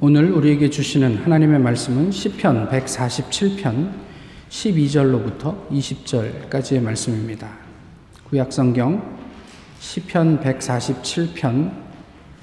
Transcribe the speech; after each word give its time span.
오늘 0.00 0.30
우리에게 0.30 0.70
주시는 0.70 1.24
하나님의 1.24 1.58
말씀은 1.58 2.12
시편 2.12 2.68
147편 2.68 3.90
12절로부터 4.48 5.68
20절까지의 5.70 6.80
말씀입니다. 6.80 7.48
구약 8.30 8.52
성경 8.52 9.18
시편 9.80 10.38
147편 10.38 11.72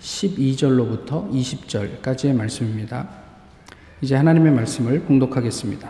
12절로부터 0.02 1.32
20절까지의 1.32 2.36
말씀입니다. 2.36 3.08
이제 4.02 4.18
하나님의 4.18 4.52
말씀을 4.52 5.06
공독하겠습니다. 5.06 5.90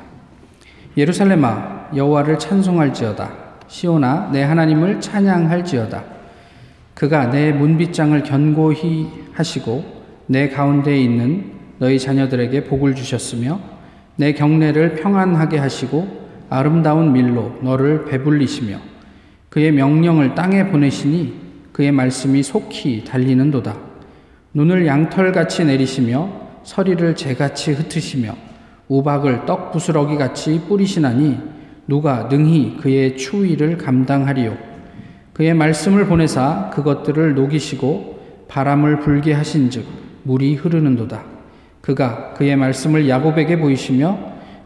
예루살렘아 0.95 1.89
여호와를 1.95 2.38
찬송할지어다 2.38 3.34
시온아 3.68 4.29
내 4.32 4.43
하나님을 4.43 5.02
찬양할지어다 5.02 6.04
그가 6.93 7.32
내 7.32 7.52
문빗장을 7.52 8.21
견고히 8.21 9.09
하시고 9.34 9.95
내 10.27 10.49
가운데에 10.49 10.99
있는 10.99 11.55
너희 11.77 11.99
자녀들에게 11.99 12.65
복을 12.65 12.95
주셨으며 12.95 13.59
내 14.16 14.33
경내를 14.33 14.95
평안하게 14.95 15.57
하시고 15.57 16.25
아름다운 16.49 17.11
밀로 17.11 17.57
너를 17.61 18.05
배불리시며 18.05 18.77
그의 19.49 19.71
명령을 19.71 20.35
땅에 20.35 20.67
보내시니 20.67 21.33
그의 21.71 21.91
말씀이 21.91 22.43
속히 22.43 23.03
달리는도다. 23.03 23.75
눈을 24.53 24.88
양털같이 24.88 25.66
내리시며 25.66 26.30
서리를 26.63 27.16
재같이 27.16 27.73
흩으시며 27.73 28.35
우박을 28.88 29.45
떡 29.45 29.71
부스러기 29.71 30.16
같이 30.16 30.61
뿌리시나니 30.67 31.38
누가 31.88 32.27
능히 32.30 32.77
그의 32.77 33.17
추위를 33.17 33.77
감당하리요. 33.77 34.57
그의 35.33 35.53
말씀을 35.53 36.05
보내사 36.05 36.71
그것들을 36.73 37.35
녹이시고 37.35 38.45
바람을 38.47 38.99
불게 39.02 39.33
하신즉 39.33 39.85
물이 40.23 40.55
흐르는도다. 40.55 41.34
그가 41.86 42.33
그의 42.33 42.55
말씀을 42.55 43.08
야곱에게 43.08 43.59
보이시며 43.59 44.17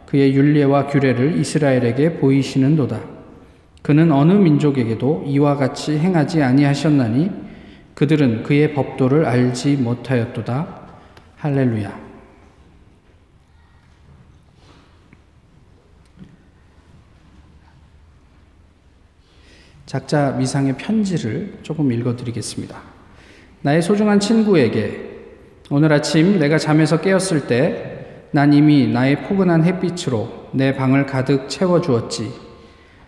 그의 0.05 0.33
윤례와 0.33 0.87
규례를 0.87 1.37
이스라엘에게 1.37 2.17
보이시는도다. 2.17 3.01
그는 3.81 4.13
어느 4.13 4.31
민족에게도 4.31 5.25
이와 5.27 5.57
같이 5.57 5.97
행하지 5.97 6.41
아니하셨나니 6.41 7.29
그들은 7.93 8.43
그의 8.43 8.73
법도를 8.73 9.25
알지 9.25 9.75
못하였도다. 9.75 10.79
할렐루야. 11.35 12.09
작자 19.85 20.31
미상의 20.31 20.77
편지를 20.77 21.59
조금 21.63 21.91
읽어드리겠습니다. 21.91 22.81
나의 23.61 23.81
소중한 23.81 24.21
친구에게 24.21 25.08
오늘 25.69 25.93
아침 25.93 26.39
내가 26.39 26.57
잠에서 26.57 26.99
깨었을 27.01 27.47
때 27.47 27.99
난 28.31 28.53
이미 28.53 28.87
나의 28.87 29.23
포근한 29.23 29.63
햇빛으로 29.63 30.29
내 30.51 30.75
방을 30.75 31.07
가득 31.07 31.49
채워 31.49 31.81
주었지. 31.81 32.31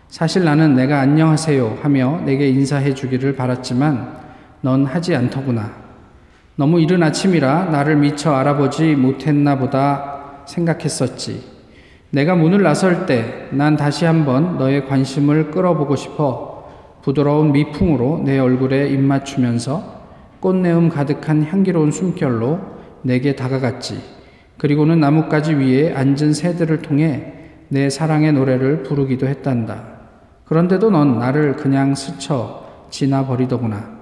사실 0.09 0.43
나는 0.43 0.75
내가 0.75 0.99
안녕하세요 0.99 1.77
하며 1.83 2.21
내게 2.25 2.49
인사해 2.49 2.95
주기를 2.95 3.35
바랐지만 3.35 4.19
넌 4.61 4.85
하지 4.85 5.15
않더구나. 5.15 5.73
너무 6.55 6.81
이른 6.81 7.03
아침이라 7.03 7.65
나를 7.65 7.97
미처 7.97 8.33
알아보지 8.33 8.95
못했나 8.95 9.57
보다 9.59 10.43
생각했었지. 10.47 11.43
내가 12.09 12.35
문을 12.35 12.63
나설 12.63 13.05
때 13.05 13.49
난 13.51 13.77
다시 13.77 14.05
한번 14.05 14.57
너의 14.57 14.87
관심을 14.87 15.51
끌어보고 15.51 15.95
싶어 15.95 16.67
부드러운 17.03 17.51
미풍으로 17.51 18.23
내 18.25 18.39
얼굴에 18.39 18.89
입맞추면서 18.89 20.00
꽃내음 20.41 20.89
가득한 20.89 21.43
향기로운 21.43 21.91
숨결로 21.91 22.59
내게 23.03 23.35
다가갔지. 23.35 24.01
그리고는 24.57 24.99
나뭇가지 24.99 25.53
위에 25.53 25.93
앉은 25.93 26.33
새들을 26.33 26.81
통해 26.81 27.33
내 27.69 27.89
사랑의 27.89 28.33
노래를 28.33 28.83
부르기도 28.83 29.27
했단다. 29.27 29.83
그런데도 30.45 30.89
넌 30.89 31.17
나를 31.17 31.55
그냥 31.55 31.95
스쳐 31.95 32.67
지나버리더구나. 32.89 34.01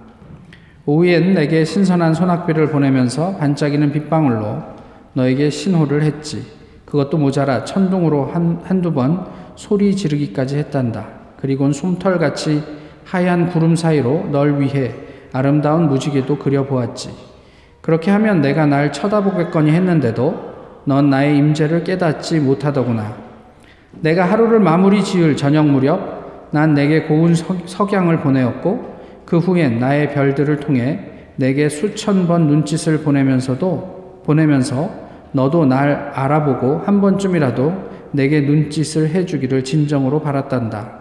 오후엔 0.86 1.36
내게 1.36 1.64
신선한 1.64 2.16
소낙비를 2.16 2.69
보내면서 2.69 3.38
반짝이는 3.38 3.91
빗방울로 3.91 4.64
너에게 5.14 5.50
신호를 5.50 6.02
했지. 6.02 6.44
그것도 6.85 7.18
모자라 7.18 7.66
천둥으로 7.66 8.25
한, 8.25 8.62
한두 8.64 8.91
번 8.94 9.28
소리 9.56 9.96
지르기까지 9.96 10.58
했단다. 10.58 11.08
그리곤 11.38 11.74
솜털같이 11.74 12.64
하얀 13.06 13.50
구름 13.50 13.75
사이로 13.75 14.30
널 14.31 14.59
위해 14.59 15.09
아름다운 15.31 15.88
무지개도 15.88 16.38
그려보았지. 16.38 17.09
그렇게 17.81 18.12
하면 18.12 18.41
내가 18.41 18.66
날 18.66 18.91
쳐다보겠거니 18.91 19.72
했는데도 19.72 20.50
넌 20.85 21.09
나의 21.09 21.38
임재를 21.38 21.84
깨닫지 21.84 22.40
못하더구나. 22.40 23.16
내가 24.01 24.25
하루를 24.25 24.59
마무리 24.59 25.03
지을 25.03 25.35
저녁 25.35 25.67
무렵 25.67 26.50
난 26.51 26.73
내게 26.73 27.03
고운 27.03 27.35
석양을 27.35 28.22
보내었고 28.22 29.00
그 29.25 29.38
후엔 29.38 29.79
나의 29.79 30.13
별들을 30.13 30.59
통해 30.59 31.00
내게 31.35 31.69
수천 31.69 32.28
번 32.28 32.47
눈짓을 32.47 33.00
보내면서도 33.00 34.23
보내면서 34.25 34.90
너도 35.31 35.66
날 35.66 36.11
알아보고 36.13 36.81
한 36.85 37.01
번쯤이라도 37.01 37.90
내게 38.11 38.41
눈짓을 38.41 39.09
해주기를 39.09 39.63
진정으로 39.63 40.22
바랐단다. 40.22 41.00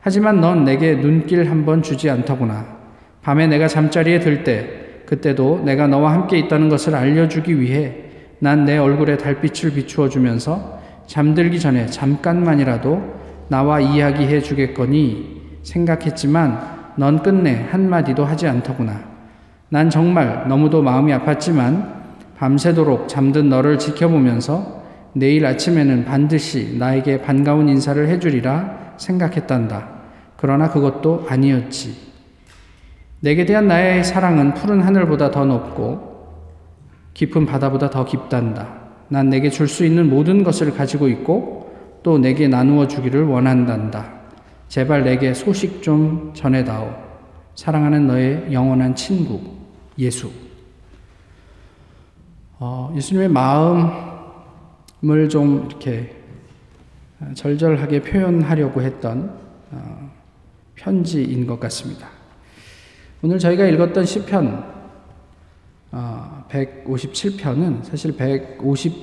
하지만 0.00 0.40
넌 0.40 0.64
내게 0.64 0.94
눈길 0.96 1.50
한 1.50 1.64
번 1.64 1.82
주지 1.82 2.08
않더구나. 2.10 2.79
밤에 3.22 3.46
내가 3.46 3.68
잠자리에 3.68 4.20
들 4.20 4.44
때, 4.44 4.68
그때도 5.06 5.62
내가 5.64 5.86
너와 5.86 6.12
함께 6.12 6.38
있다는 6.38 6.68
것을 6.68 6.94
알려주기 6.94 7.60
위해 7.60 8.10
난 8.40 8.64
내 8.64 8.78
얼굴에 8.78 9.18
달빛을 9.18 9.72
비추어 9.74 10.08
주면서 10.08 10.80
잠들기 11.06 11.60
전에 11.60 11.86
잠깐만이라도 11.86 13.02
나와 13.48 13.80
이야기해 13.80 14.40
주겠거니 14.40 15.40
생각했지만 15.62 16.94
넌 16.96 17.22
끝내 17.22 17.66
한마디도 17.70 18.24
하지 18.24 18.46
않더구나. 18.46 19.10
난 19.68 19.90
정말 19.90 20.48
너무도 20.48 20.82
마음이 20.82 21.12
아팠지만 21.12 22.00
밤새도록 22.36 23.08
잠든 23.08 23.48
너를 23.48 23.78
지켜보면서 23.78 24.80
내일 25.12 25.44
아침에는 25.44 26.04
반드시 26.04 26.76
나에게 26.78 27.20
반가운 27.20 27.68
인사를 27.68 28.08
해주리라 28.08 28.94
생각했단다. 28.96 29.88
그러나 30.36 30.70
그것도 30.70 31.26
아니었지. 31.28 32.09
내게 33.20 33.44
대한 33.44 33.68
나의 33.68 34.02
사랑은 34.02 34.54
푸른 34.54 34.80
하늘보다 34.80 35.30
더 35.30 35.44
높고 35.44 36.08
깊은 37.14 37.46
바다보다 37.46 37.90
더 37.90 38.04
깊단다. 38.04 38.80
난 39.08 39.28
내게 39.28 39.50
줄 39.50 39.68
수 39.68 39.84
있는 39.84 40.08
모든 40.08 40.42
것을 40.42 40.72
가지고 40.72 41.08
있고 41.08 41.70
또 42.02 42.18
내게 42.18 42.48
나누어 42.48 42.88
주기를 42.88 43.24
원한단다. 43.24 44.20
제발 44.68 45.04
내게 45.04 45.34
소식 45.34 45.82
좀 45.82 46.32
전해다오. 46.34 46.90
사랑하는 47.56 48.06
너의 48.06 48.52
영원한 48.52 48.94
친구, 48.94 49.40
예수. 49.98 50.30
어, 52.58 52.92
예수님의 52.96 53.28
마음을 53.28 55.28
좀 55.28 55.66
이렇게 55.68 56.16
절절하게 57.34 58.02
표현하려고 58.02 58.80
했던 58.80 59.38
어, 59.72 60.10
편지인 60.76 61.46
것 61.46 61.60
같습니다. 61.60 62.19
오늘 63.22 63.38
저희가 63.38 63.66
읽었던 63.66 64.06
시편 64.06 64.64
어, 65.92 66.44
157편은 66.48 67.84
사실 67.84 68.16
150 68.16 68.94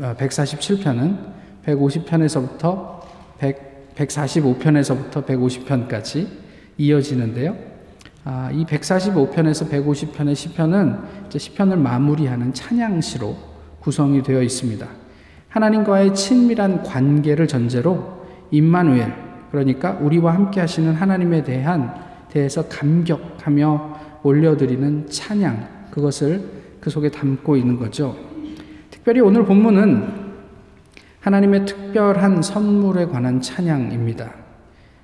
어, 0.00 0.14
147편은 0.18 1.18
150편에서부터 1.66 3.00
100, 3.38 3.94
145편에서부터 3.96 5.26
150편까지 5.26 6.26
이어지는데요. 6.78 7.54
아, 8.24 8.50
이 8.50 8.64
145편에서 8.64 9.68
150편의 9.68 10.34
시편은 10.34 10.98
이제 11.26 11.38
시편을 11.38 11.76
마무리하는 11.76 12.54
찬양시로 12.54 13.36
구성이 13.80 14.22
되어 14.22 14.40
있습니다. 14.42 14.88
하나님과의 15.50 16.14
친밀한 16.14 16.82
관계를 16.82 17.46
전제로 17.46 18.24
임마누엘 18.50 19.12
그러니까 19.50 19.98
우리와 20.00 20.32
함께 20.32 20.60
하시는 20.60 20.94
하나님에 20.94 21.42
대한 21.42 22.09
대해서 22.30 22.66
감격하며 22.68 24.20
올려드리는 24.22 25.08
찬양, 25.08 25.88
그것을 25.90 26.42
그 26.80 26.90
속에 26.90 27.10
담고 27.10 27.56
있는 27.56 27.78
거죠. 27.78 28.16
특별히 28.90 29.20
오늘 29.20 29.44
본문은 29.44 30.30
하나님의 31.20 31.66
특별한 31.66 32.42
선물에 32.42 33.06
관한 33.06 33.40
찬양입니다. 33.40 34.32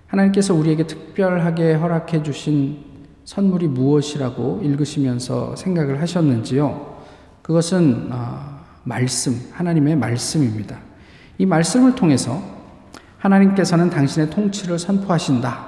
하나님께서 0.07 0.55
우리에게 0.55 0.87
특별하게 0.87 1.75
허락해 1.75 2.23
주신 2.23 2.85
선물이 3.25 3.69
무엇이라고 3.69 4.61
읽으시면서 4.63 5.57
생각을 5.57 6.01
하셨는지요? 6.01 6.97
그것은 7.43 8.09
어, 8.13 8.61
말씀, 8.85 9.35
하나님의 9.53 9.97
말씀입니다. 9.97 10.79
이 11.39 11.45
말씀을 11.45 11.95
통해서 11.95 12.41
하나님께서는 13.19 13.91
당신의 13.91 14.31
통치를 14.31 14.79
선포하신다. 14.79 15.66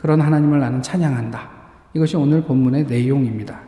그런 0.00 0.20
하나님을 0.20 0.58
나는 0.60 0.82
찬양한다. 0.82 1.50
이것이 1.94 2.16
오늘 2.16 2.42
본문의 2.42 2.84
내용입니다. 2.84 3.60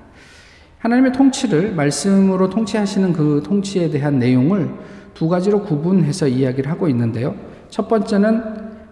하나님의 0.79 1.13
통치를 1.13 1.75
말씀으로 1.75 2.49
통치하시는 2.51 3.13
그 3.13 3.43
통치에 3.45 3.91
대한 3.91 4.19
내용을 4.19 4.71
두 5.15 5.29
가지로 5.29 5.63
구분해서 5.63 6.27
이야기를 6.27 6.71
하고 6.71 6.89
있는데요. 6.89 7.35
첫 7.69 7.89
번째는 7.89 8.43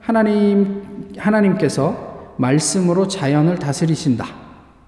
하나님 0.00 1.10
하나님께서 1.18 2.34
말씀으로 2.36 3.08
자연을 3.08 3.58
다스리신다. 3.58 4.26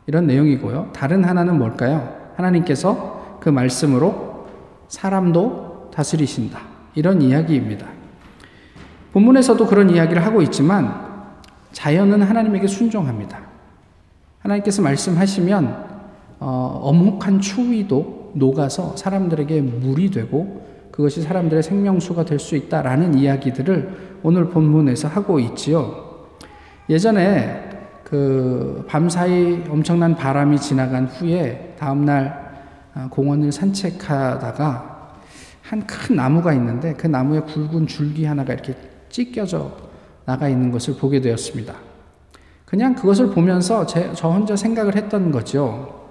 이런 0.06 0.26
내용이고요. 0.26 0.90
다른 0.92 1.24
하나는 1.24 1.58
뭘까요? 1.58 2.16
하나님께서 2.36 3.38
그 3.40 3.48
말씀으로 3.48 4.46
사람도 4.88 5.90
다스리신다. 5.94 6.60
이런 6.94 7.20
이야기입니다. 7.22 7.86
본문에서도 9.12 9.66
그런 9.66 9.90
이야기를 9.90 10.24
하고 10.24 10.42
있지만 10.42 11.11
자연은 11.72 12.22
하나님에게 12.22 12.66
순종합니다. 12.66 13.40
하나님께서 14.40 14.82
말씀하시면 14.82 15.92
어, 16.40 16.80
엄혹한 16.82 17.40
추위도 17.40 18.32
녹아서 18.34 18.96
사람들에게 18.96 19.60
물이 19.60 20.10
되고 20.10 20.66
그것이 20.90 21.22
사람들의 21.22 21.62
생명수가 21.62 22.24
될 22.24 22.38
수 22.38 22.56
있다라는 22.56 23.14
이야기들을 23.14 24.18
오늘 24.22 24.48
본문에서 24.48 25.08
하고 25.08 25.38
있지요. 25.38 26.26
예전에 26.88 27.70
그 28.04 28.84
밤사이 28.88 29.64
엄청난 29.70 30.14
바람이 30.16 30.58
지나간 30.58 31.06
후에 31.06 31.74
다음날 31.78 32.42
아, 32.94 33.08
공원을 33.08 33.52
산책하다가 33.52 34.92
한 35.62 35.82
큰 35.86 36.16
나무가 36.16 36.52
있는데 36.52 36.92
그 36.92 37.06
나무에 37.06 37.40
굵은 37.40 37.86
줄기 37.86 38.26
하나가 38.26 38.52
이렇게 38.52 38.74
찢겨져 39.08 39.72
나가 40.32 40.48
있는 40.48 40.70
것을 40.70 40.96
보게 40.96 41.20
되었습니다. 41.20 41.74
그냥 42.64 42.94
그것을 42.94 43.30
보면서 43.30 43.84
제, 43.84 44.10
저 44.14 44.30
혼자 44.30 44.56
생각을 44.56 44.96
했던 44.96 45.30
거죠. 45.30 46.08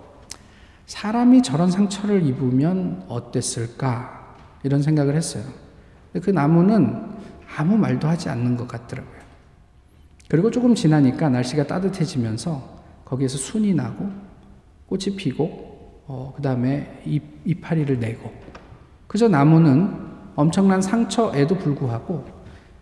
사람이 0.86 1.42
저런 1.42 1.72
상처를 1.72 2.24
입으면 2.28 3.04
어땠을까? 3.08 4.36
이런 4.62 4.84
생각을 4.84 5.16
했어요. 5.16 5.44
그 6.22 6.30
나무는 6.30 7.04
아무 7.58 7.76
말도 7.78 8.08
하지 8.08 8.30
않는 8.30 8.58
것 8.58 8.68
같더라고요. 8.68 9.22
그리고 10.30 10.52
조금 10.52 10.76
지나니까 10.76 11.30
날씨가 11.30 11.66
따뜻해지면서 11.66 12.82
거기에서 13.04 13.40
순이 13.40 13.74
나고 13.74 14.08
꽃이 14.86 15.16
피고 15.18 16.04
어, 16.06 16.32
그 16.36 16.44
다음에 16.44 17.02
이파리를 17.44 18.00
내고 18.00 18.32
그저 19.08 19.28
나무는 19.28 19.98
엄청난 20.36 20.80
상처에도 20.80 21.58
불구하고 21.58 22.41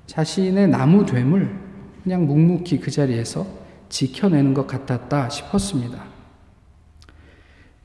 자신의 0.10 0.70
나무됨을 0.70 1.56
그냥 2.04 2.26
묵묵히 2.26 2.80
그 2.80 2.90
자리에서 2.90 3.46
지켜내는 3.90 4.56
것 4.56 4.66
같았다 4.66 5.30
싶었습니다. 5.30 6.04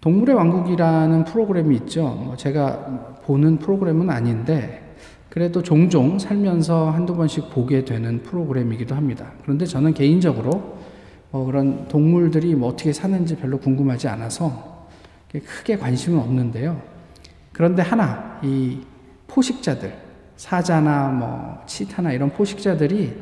동물의 0.01 0.35
왕국이라는 0.35 1.25
프로그램이 1.25 1.77
있죠. 1.77 2.09
뭐 2.09 2.35
제가 2.35 3.21
보는 3.25 3.59
프로그램은 3.59 4.09
아닌데 4.09 4.95
그래도 5.29 5.63
종종 5.63 6.19
살면서 6.19 6.91
한두 6.91 7.15
번씩 7.15 7.51
보게 7.51 7.85
되는 7.85 8.23
프로그램이기도 8.23 8.95
합니다. 8.95 9.33
그런데 9.43 9.67
저는 9.67 9.93
개인적으로 9.93 10.79
뭐 11.31 11.45
그런 11.45 11.89
동물들이 11.89 12.55
뭐 12.55 12.71
어떻게 12.71 12.95
사는지 12.95 13.37
별로 13.37 13.59
궁금하지 13.59 14.09
않아서 14.09 14.89
크게 15.31 15.77
관심은 15.77 16.19
없는데요. 16.21 16.81
그런데 17.53 17.83
하나, 17.83 18.41
이 18.43 18.79
포식자들, 19.27 20.04
사자나 20.37 21.09
뭐 21.09 21.63
치타나 21.67 22.13
이런 22.13 22.31
포식자들이 22.31 23.15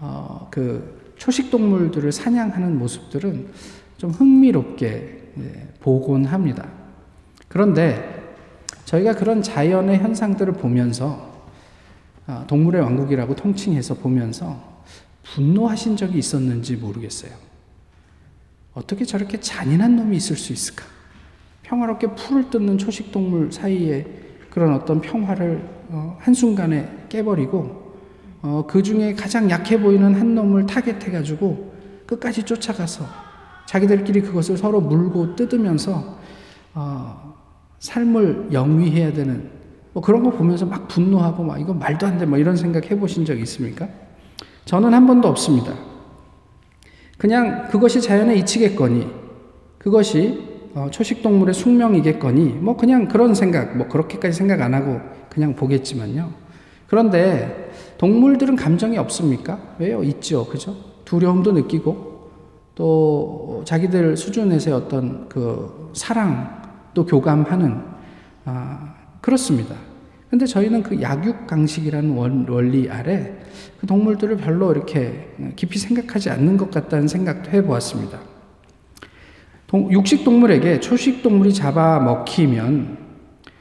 어, 0.00 0.48
그 0.50 1.14
초식 1.16 1.50
동물들을 1.50 2.10
사냥하는 2.12 2.78
모습들은 2.78 3.48
좀 3.96 4.10
흥미롭게 4.10 5.32
네, 5.34 5.68
보곤 5.80 6.24
합니다. 6.26 6.68
그런데 7.48 8.22
저희가 8.84 9.14
그런 9.14 9.42
자연의 9.42 9.98
현상들을 9.98 10.54
보면서 10.54 11.32
아, 12.26 12.44
동물의 12.46 12.80
왕국이라고 12.82 13.36
통칭해서 13.36 13.94
보면서 13.94 14.82
분노하신 15.22 15.96
적이 15.96 16.18
있었는지 16.18 16.76
모르겠어요. 16.76 17.32
어떻게 18.74 19.04
저렇게 19.04 19.40
잔인한 19.40 19.96
놈이 19.96 20.16
있을 20.16 20.36
수 20.36 20.52
있을까? 20.52 20.84
평화롭게 21.62 22.08
풀을 22.14 22.50
뜯는 22.50 22.78
초식 22.78 23.12
동물 23.12 23.52
사이에 23.52 24.23
그런 24.54 24.72
어떤 24.72 25.00
평화를 25.00 25.68
어, 25.90 26.16
한순간에 26.20 27.06
깨버리고 27.08 27.92
어, 28.40 28.64
그 28.68 28.82
중에 28.82 29.14
가장 29.14 29.50
약해 29.50 29.80
보이는 29.80 30.14
한 30.14 30.34
놈을 30.36 30.66
타겟해가지고 30.66 31.74
끝까지 32.06 32.44
쫓아가서 32.44 33.04
자기들끼리 33.66 34.20
그것을 34.22 34.56
서로 34.56 34.80
물고 34.80 35.34
뜯으면서 35.34 36.18
어, 36.74 37.34
삶을 37.80 38.50
영위해야 38.52 39.12
되는 39.12 39.50
뭐 39.92 40.02
그런 40.02 40.22
거 40.22 40.30
보면서 40.30 40.66
막 40.66 40.86
분노하고 40.88 41.42
막 41.42 41.60
이거 41.60 41.74
말도 41.74 42.06
안 42.06 42.18
돼 42.18 42.26
뭐 42.26 42.38
이런 42.38 42.56
생각 42.56 42.90
해보신 42.90 43.24
적 43.24 43.38
있습니까? 43.40 43.88
저는 44.64 44.94
한 44.94 45.06
번도 45.06 45.28
없습니다. 45.28 45.74
그냥 47.18 47.68
그것이 47.68 48.00
자연의 48.00 48.38
이치겠거니 48.40 49.06
그것이 49.78 50.53
어, 50.74 50.88
초식 50.90 51.22
동물의 51.22 51.54
숙명이겠거니 51.54 52.44
뭐 52.60 52.76
그냥 52.76 53.06
그런 53.06 53.34
생각 53.34 53.76
뭐 53.76 53.86
그렇게까지 53.86 54.36
생각 54.36 54.60
안 54.60 54.74
하고 54.74 55.00
그냥 55.28 55.54
보겠지만요. 55.54 56.30
그런데 56.88 57.72
동물들은 57.98 58.56
감정이 58.56 58.98
없습니까? 58.98 59.58
왜요? 59.78 60.02
있죠. 60.02 60.46
그죠? 60.46 60.74
두려움도 61.04 61.52
느끼고 61.52 62.30
또 62.74 63.62
자기들 63.64 64.16
수준에서의 64.16 64.76
어떤 64.76 65.28
그 65.28 65.90
사랑도 65.94 67.06
교감하는 67.06 67.80
아, 68.44 68.94
그렇습니다. 69.20 69.76
근데 70.28 70.46
저희는 70.46 70.82
그 70.82 71.00
약육 71.00 71.46
강식이라는 71.46 72.48
원리 72.48 72.90
아래 72.90 73.32
그 73.80 73.86
동물들을 73.86 74.36
별로 74.38 74.72
이렇게 74.72 75.32
깊이 75.54 75.78
생각하지 75.78 76.30
않는 76.30 76.56
것 76.56 76.72
같다는 76.72 77.06
생각도 77.06 77.50
해보았습니다. 77.52 78.33
육식 79.72 80.24
동물에게 80.24 80.80
초식 80.80 81.22
동물이 81.22 81.52
잡아 81.52 81.98
먹히면 81.98 82.98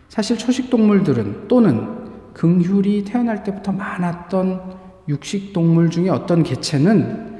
사실 0.09 0.38
초식 0.38 0.69
동물들은 0.69 1.47
또는 1.47 2.03
긍휼이 2.33 3.03
태어날 3.03 3.44
때부터 3.44 3.71
많았던 3.71 4.75
육식 5.07 5.53
동물 5.53 5.89
중에 5.89 6.09
어떤 6.09 6.44
개체는 6.44 7.33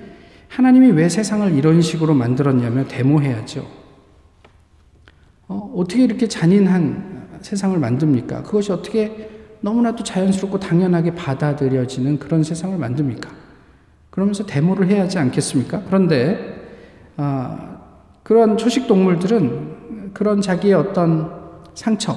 하나님이 0.48 0.92
왜 0.92 1.10
세상을 1.10 1.52
이런 1.54 1.82
식으로 1.82 2.14
만들었냐며 2.14 2.88
데모해야죠. 2.88 3.66
어, 5.48 5.74
어떻게 5.76 6.04
이렇게 6.04 6.28
잔인한 6.28 7.28
세상을 7.42 7.78
만듭니까? 7.78 8.44
그것이 8.44 8.72
어떻게 8.72 9.30
너무나도 9.62 10.04
자연스럽고 10.04 10.60
당연하게 10.60 11.16
받아들여지는 11.16 12.20
그런 12.20 12.44
세상을 12.44 12.78
만듭니까? 12.78 13.30
그러면서 14.10 14.46
데모를 14.46 14.88
해야 14.88 15.04
하지 15.04 15.18
않겠습니까? 15.18 15.84
그런데 15.88 16.62
어, 17.18 17.73
그런 18.24 18.58
초식 18.58 18.88
동물들은 18.88 20.12
그런 20.14 20.42
자기의 20.42 20.74
어떤 20.74 21.62
상처, 21.74 22.16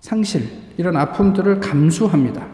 상실, 0.00 0.48
이런 0.76 0.96
아픔들을 0.96 1.60
감수합니다. 1.60 2.46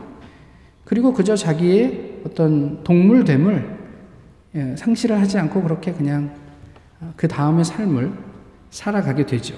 그리고 0.85 1.13
그저 1.13 1.37
자기의 1.37 2.23
어떤 2.27 2.83
동물됨을 2.83 3.77
예, 4.57 4.77
상실을 4.77 5.21
하지 5.21 5.39
않고 5.39 5.63
그렇게 5.63 5.93
그냥 5.93 6.35
그 7.17 7.29
다음의 7.29 7.65
삶을 7.65 8.13
살아가게 8.71 9.27
되죠. 9.27 9.55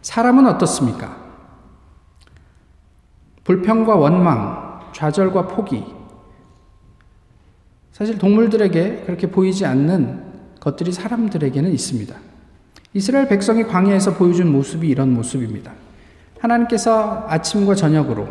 사람은 0.00 0.46
어떻습니까? 0.46 1.22
불평과 3.44 3.96
원망, 3.96 4.80
좌절과 4.92 5.48
포기. 5.48 5.84
사실 7.92 8.18
동물들에게 8.18 9.02
그렇게 9.04 9.30
보이지 9.30 9.66
않는 9.66 10.21
것들이 10.62 10.92
사람들에게는 10.92 11.72
있습니다. 11.72 12.14
이스라엘 12.94 13.26
백성이 13.26 13.64
광야에서 13.64 14.14
보여준 14.14 14.52
모습이 14.52 14.88
이런 14.88 15.12
모습입니다. 15.12 15.72
하나님께서 16.38 17.26
아침과 17.28 17.74
저녁으로 17.74 18.28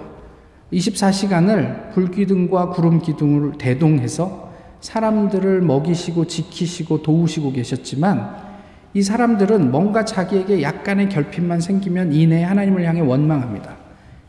24시간을 0.71 1.91
불기둥과 1.91 2.69
구름기둥을 2.69 3.57
대동해서 3.57 4.49
사람들을 4.79 5.61
먹이시고 5.61 6.27
지키시고 6.27 7.03
도우시고 7.03 7.51
계셨지만 7.51 8.51
이 8.93 9.01
사람들은 9.01 9.69
뭔가 9.69 10.05
자기에게 10.05 10.61
약간의 10.61 11.09
결핍만 11.09 11.59
생기면 11.59 12.13
이내 12.13 12.43
하나님을 12.43 12.85
향해 12.85 13.01
원망합니다. 13.01 13.75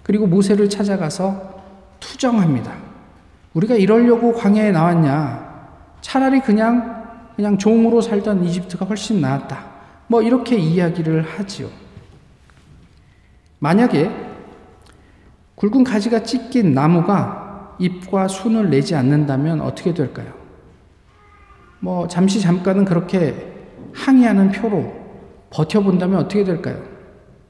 그리고 0.02 0.26
모세를 0.26 0.68
찾아가서 0.68 1.62
투정합니다. 2.00 2.72
우리가 3.54 3.76
이러려고 3.76 4.32
광야에 4.32 4.72
나왔냐? 4.72 5.52
차라리 6.00 6.40
그냥 6.40 7.01
그냥 7.42 7.58
종으로 7.58 8.00
살던 8.00 8.44
이집트가 8.44 8.84
훨씬 8.84 9.20
나았다. 9.20 9.64
뭐 10.06 10.22
이렇게 10.22 10.56
이야기를 10.56 11.22
하지요. 11.22 11.68
만약에 13.58 14.08
굵은 15.56 15.82
가지가 15.82 16.22
찢긴 16.22 16.72
나무가 16.72 17.74
잎과 17.80 18.28
순을 18.28 18.70
내지 18.70 18.94
않는다면 18.94 19.60
어떻게 19.60 19.92
될까요? 19.92 20.32
뭐 21.80 22.06
잠시 22.06 22.40
잠깐은 22.40 22.84
그렇게 22.84 23.34
항의하는 23.92 24.52
표로 24.52 24.94
버텨본다면 25.50 26.20
어떻게 26.20 26.44
될까요? 26.44 26.80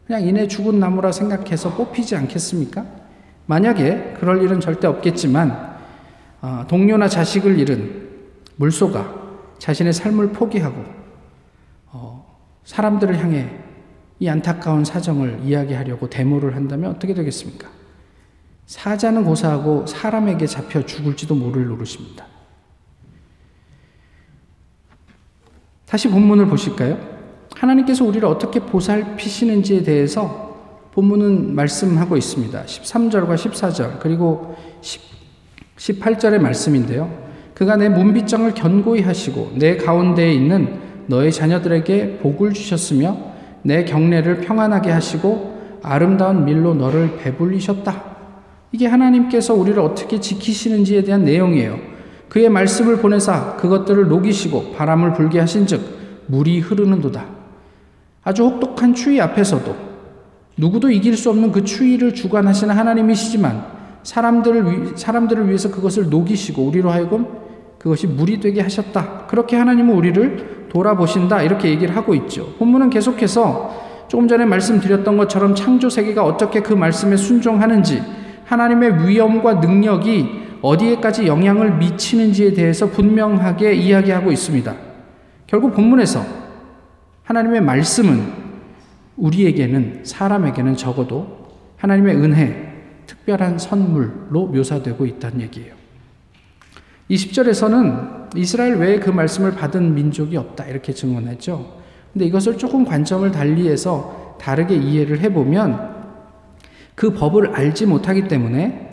그냥 0.06 0.22
이내 0.22 0.48
죽은 0.48 0.80
나무라 0.80 1.12
생각해서 1.12 1.74
뽑히지 1.74 2.16
않겠습니까? 2.16 2.86
만약에 3.44 4.14
그럴 4.18 4.42
일은 4.42 4.58
절대 4.58 4.86
없겠지만 4.86 5.76
어, 6.40 6.64
동료나 6.66 7.08
자식을 7.08 7.58
잃은 7.58 8.08
물소가 8.56 9.21
자신의 9.62 9.92
삶을 9.92 10.32
포기하고 10.32 10.84
어, 11.92 12.36
사람들을 12.64 13.16
향해 13.20 13.48
이 14.18 14.28
안타까운 14.28 14.84
사정을 14.84 15.42
이야기하려고 15.44 16.10
데모를 16.10 16.56
한다면 16.56 16.90
어떻게 16.90 17.14
되겠습니까? 17.14 17.68
사자는 18.66 19.22
고사하고 19.22 19.86
사람에게 19.86 20.48
잡혀 20.48 20.84
죽을지도 20.84 21.36
모를 21.36 21.68
노릇입니다. 21.68 22.26
다시 25.86 26.08
본문을 26.08 26.46
보실까요? 26.46 26.98
하나님께서 27.54 28.04
우리를 28.04 28.26
어떻게 28.26 28.58
보살피시는지에 28.58 29.84
대해서 29.84 30.88
본문은 30.90 31.54
말씀하고 31.54 32.16
있습니다. 32.16 32.64
13절과 32.64 33.36
14절, 33.36 34.00
그리고 34.00 34.56
10, 34.80 35.00
18절의 35.76 36.40
말씀인데요. 36.40 37.31
그가 37.54 37.76
내 37.76 37.88
문빗장을 37.88 38.52
견고히 38.54 39.02
하시고 39.02 39.52
내 39.56 39.76
가운데에 39.76 40.32
있는 40.32 40.80
너의 41.06 41.32
자녀들에게 41.32 42.18
복을 42.18 42.52
주셨으며 42.52 43.16
내 43.62 43.84
경례를 43.84 44.40
평안하게 44.40 44.90
하시고 44.90 45.80
아름다운 45.82 46.44
밀로 46.44 46.74
너를 46.74 47.16
배불리셨다. 47.18 48.12
이게 48.72 48.86
하나님께서 48.86 49.54
우리를 49.54 49.78
어떻게 49.80 50.18
지키시는지에 50.18 51.02
대한 51.02 51.24
내용이에요. 51.24 51.78
그의 52.28 52.48
말씀을 52.48 52.98
보내사 52.98 53.56
그것들을 53.56 54.08
녹이시고 54.08 54.72
바람을 54.72 55.12
불게 55.12 55.38
하신즉 55.38 56.24
물이 56.28 56.60
흐르는도다. 56.60 57.26
아주 58.24 58.44
혹독한 58.44 58.94
추위 58.94 59.20
앞에서도 59.20 59.92
누구도 60.56 60.90
이길 60.90 61.16
수 61.16 61.28
없는 61.30 61.52
그 61.52 61.64
추위를 61.64 62.14
주관하시는 62.14 62.74
하나님이시지만 62.74 63.64
사람들을 64.02 64.92
사람들을 64.96 65.46
위해서 65.48 65.70
그것을 65.70 66.08
녹이시고 66.08 66.62
우리로 66.62 66.90
하여금 66.90 67.26
그것이 67.82 68.06
물이 68.06 68.38
되게 68.38 68.60
하셨다. 68.60 69.26
그렇게 69.26 69.56
하나님은 69.56 69.92
우리를 69.92 70.68
돌아보신다. 70.68 71.42
이렇게 71.42 71.68
얘기를 71.68 71.96
하고 71.96 72.14
있죠. 72.14 72.54
본문은 72.58 72.90
계속해서 72.90 74.06
조금 74.06 74.28
전에 74.28 74.44
말씀드렸던 74.44 75.16
것처럼 75.16 75.56
창조 75.56 75.90
세계가 75.90 76.24
어떻게 76.24 76.60
그 76.60 76.72
말씀에 76.72 77.16
순종하는지 77.16 78.00
하나님의 78.44 79.08
위엄과 79.08 79.54
능력이 79.54 80.42
어디에까지 80.62 81.26
영향을 81.26 81.76
미치는지에 81.78 82.52
대해서 82.52 82.88
분명하게 82.88 83.74
이야기하고 83.74 84.30
있습니다. 84.30 84.74
결국 85.48 85.74
본문에서 85.74 86.24
하나님의 87.24 87.62
말씀은 87.62 88.42
우리에게는 89.16 90.02
사람에게는 90.04 90.76
적어도 90.76 91.48
하나님의 91.78 92.16
은혜, 92.16 92.72
특별한 93.06 93.58
선물로 93.58 94.46
묘사되고 94.46 95.04
있다는 95.04 95.40
얘기예요. 95.40 95.81
20절에서는 97.12 98.36
이스라엘 98.36 98.76
외에 98.76 98.98
그 98.98 99.10
말씀을 99.10 99.52
받은 99.52 99.94
민족이 99.94 100.36
없다 100.36 100.64
이렇게 100.64 100.92
증언했죠. 100.92 101.82
근데 102.12 102.24
이것을 102.24 102.56
조금 102.56 102.84
관점을 102.84 103.30
달리해서 103.30 104.36
다르게 104.40 104.74
이해를 104.74 105.20
해보면 105.20 105.92
그 106.94 107.12
법을 107.12 107.54
알지 107.54 107.86
못하기 107.86 108.28
때문에 108.28 108.90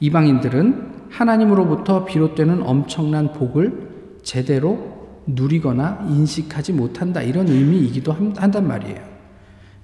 이방인들은 0.00 0.92
하나님으로부터 1.10 2.04
비롯되는 2.04 2.62
엄청난 2.62 3.32
복을 3.32 3.90
제대로 4.22 4.92
누리거나 5.26 6.06
인식하지 6.08 6.72
못한다. 6.72 7.22
이런 7.22 7.48
의미이기도 7.48 8.12
한단 8.12 8.66
말이에요. 8.66 8.98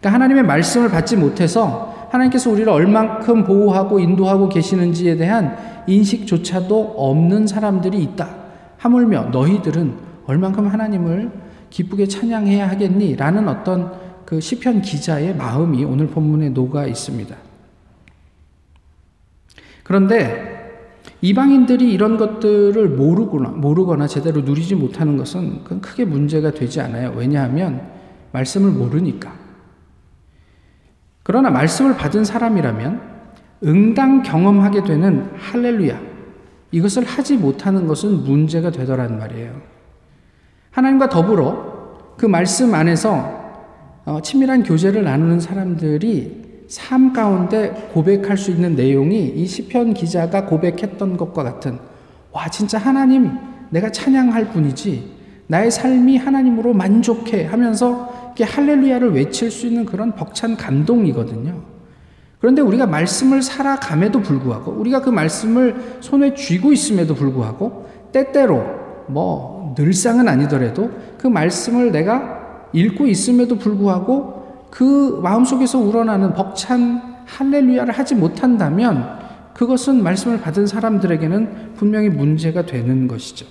그러니까 0.01 0.15
하나님의 0.15 0.45
말씀을 0.45 0.89
받지 0.89 1.17
못해서 1.17 2.09
하나님께서 2.11 2.51
우리를 2.51 2.69
얼만큼 2.69 3.45
보호하고 3.45 4.01
인도하고 4.01 4.49
계시는지에 4.49 5.17
대한 5.17 5.57
인식조차도 5.89 6.95
없는 6.97 7.47
사람들이 7.47 8.03
있다. 8.03 8.29
하물며 8.77 9.31
너희들은 9.31 9.95
얼만큼 10.27 10.69
하나님을 10.69 11.33
기쁘게 11.71 12.07
찬양해야 12.07 12.69
하겠니? 12.71 13.17
라는 13.17 13.49
어떤 13.49 13.93
그 14.25 14.41
시편 14.41 14.83
기자의 14.83 15.35
마음이 15.35 15.85
오늘 15.85 16.07
본문에 16.09 16.51
녹아 16.51 16.87
있습니다. 16.87 17.35
그런데 19.83 20.59
이방인들이 21.21 21.93
이런 21.93 22.17
것들을 22.17 22.89
모르거나, 22.91 23.49
모르거나 23.49 24.07
제대로 24.07 24.43
누리지 24.43 24.75
못하는 24.75 25.17
것은 25.17 25.65
크게 25.65 26.05
문제가 26.05 26.53
되지 26.53 26.81
않아요. 26.81 27.15
왜냐하면 27.17 27.91
말씀을 28.33 28.71
모르니까. 28.71 29.33
그러나 31.23 31.51
말씀을 31.51 31.97
받은 31.97 32.25
사람이라면 32.25 33.18
응당 33.65 34.23
경험하게 34.23 34.85
되는 34.85 35.31
할렐루야. 35.37 36.01
이것을 36.71 37.05
하지 37.05 37.37
못하는 37.37 37.87
것은 37.87 38.25
문제가 38.25 38.71
되더란 38.71 39.19
말이에요. 39.19 39.53
하나님과 40.71 41.09
더불어 41.09 42.15
그 42.17 42.27
말씀 42.27 42.75
안에서 42.75 43.39
어, 44.05 44.21
친밀한 44.23 44.63
교제를 44.63 45.05
나누는 45.05 45.41
사람들이 45.41 46.65
삶 46.69 47.13
가운데 47.13 47.91
고백할 47.93 48.37
수 48.37 48.51
있는 48.51 48.77
내용이 48.77 49.29
이 49.29 49.47
시편 49.47 49.95
기자가 49.95 50.47
고백했던 50.47 51.17
것과 51.17 51.43
같은 51.43 51.79
와 52.33 52.49
진짜 52.49 52.79
하나님 52.79 53.31
내가 53.71 53.91
찬양할 53.91 54.51
뿐이지 54.51 55.19
나의 55.47 55.71
삶이 55.71 56.19
하나님으로 56.19 56.75
만족해 56.75 57.47
하면서 57.47 58.33
이렇게 58.37 58.45
할렐루야를 58.45 59.15
외칠 59.15 59.51
수 59.51 59.67
있는 59.67 59.85
그런 59.85 60.15
벅찬 60.15 60.57
감동이거든요. 60.57 61.78
그런데 62.41 62.63
우리가 62.63 62.87
말씀을 62.87 63.43
살아감에도 63.43 64.21
불구하고 64.21 64.73
우리가 64.73 65.03
그 65.03 65.11
말씀을 65.11 65.99
손에 66.01 66.35
쥐고 66.35 66.73
있음에도 66.73 67.15
불구하고 67.15 67.89
때때로 68.13 68.65
뭐 69.09 69.75
늘상은 69.77 70.29
아니더라도 70.29 70.91
그 71.19 71.27
말씀을 71.27 71.91
내가 71.91 72.69
읽고 72.73 73.07
있음에도 73.07 73.57
불구하고 73.57 74.69
그 74.71 75.21
마음속에서 75.23 75.79
우러나는 75.79 76.35
벅찬 76.35 77.17
할렐루야를 77.27 77.93
하지 77.93 78.15
못한다면 78.15 79.19
그것은 79.55 80.03
말씀을 80.03 80.41
받은 80.41 80.67
사람들에게는 80.67 81.75
분명히 81.75 82.09
문제가 82.09 82.65
되는 82.65 83.09
것이죠. 83.09 83.47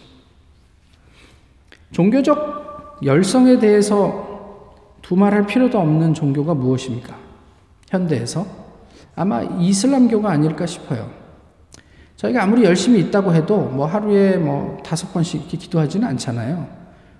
종교적 1.91 2.99
열성에 3.03 3.59
대해서 3.59 4.25
두말할 5.01 5.45
필요도 5.45 5.77
없는 5.77 6.13
종교가 6.13 6.53
무엇입니까? 6.53 7.15
현대에서 7.89 8.66
아마 9.17 9.41
이슬람교가 9.41 10.29
아닐까 10.29 10.67
싶어요. 10.67 11.09
저희가 12.17 12.43
아무리 12.43 12.63
열심히 12.63 12.99
있다고 12.99 13.33
해도 13.33 13.57
뭐 13.61 13.87
하루에 13.87 14.37
뭐 14.37 14.77
다섯 14.85 15.11
번씩 15.11 15.41
이렇게 15.41 15.57
기도하지는 15.57 16.07
않잖아요. 16.07 16.67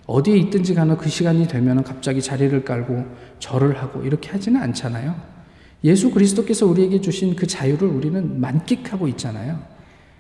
어디에 0.06 0.38
있든지 0.38 0.76
간에 0.76 0.96
그 0.96 1.10
시간이 1.10 1.48
되면 1.48 1.84
갑자기 1.84 2.22
자리를 2.22 2.64
깔고 2.64 3.04
절을 3.40 3.80
하고 3.80 4.04
이렇게 4.04 4.30
하지는 4.30 4.62
않잖아요. 4.62 5.16
예수 5.84 6.12
그리스도께서 6.12 6.68
우리에게 6.68 7.02
주신 7.02 7.36
그 7.36 7.48
자유를 7.48 7.88
우리는 7.88 8.40
만끽하고 8.40 9.08
있잖아요. 9.10 9.60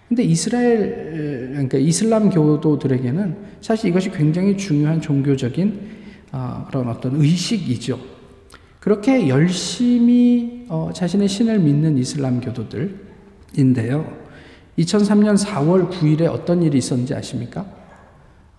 근데 0.07 0.24
이스라엘, 0.24 1.51
그러니까 1.51 1.77
이슬람 1.77 2.31
교도들에게는 2.31 3.38
사실 3.62 3.91
이것이 3.91 4.10
굉장히 4.10 4.57
중요한 4.57 5.00
종교적인 5.00 5.98
어, 6.31 6.65
그런 6.67 6.88
어떤 6.89 7.22
의식이죠. 7.22 8.16
그렇게 8.79 9.27
열심히 9.27 10.65
어, 10.69 10.91
자신의 10.93 11.27
신을 11.27 11.60
믿는 11.60 11.98
이슬람 11.98 12.39
교도들인데요. 12.39 14.17
2003년 14.77 15.38
4월 15.43 15.89
9일에 15.89 16.27
어떤 16.31 16.62
일이 16.62 16.77
있었는지 16.77 17.13
아십니까? 17.15 17.65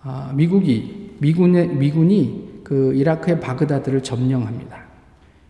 아, 0.01 0.31
미국이 0.35 1.15
미군의, 1.19 1.69
미군이 1.69 2.61
그 2.63 2.93
이라크의 2.95 3.39
바그다드를 3.39 4.03
점령합니다. 4.03 4.77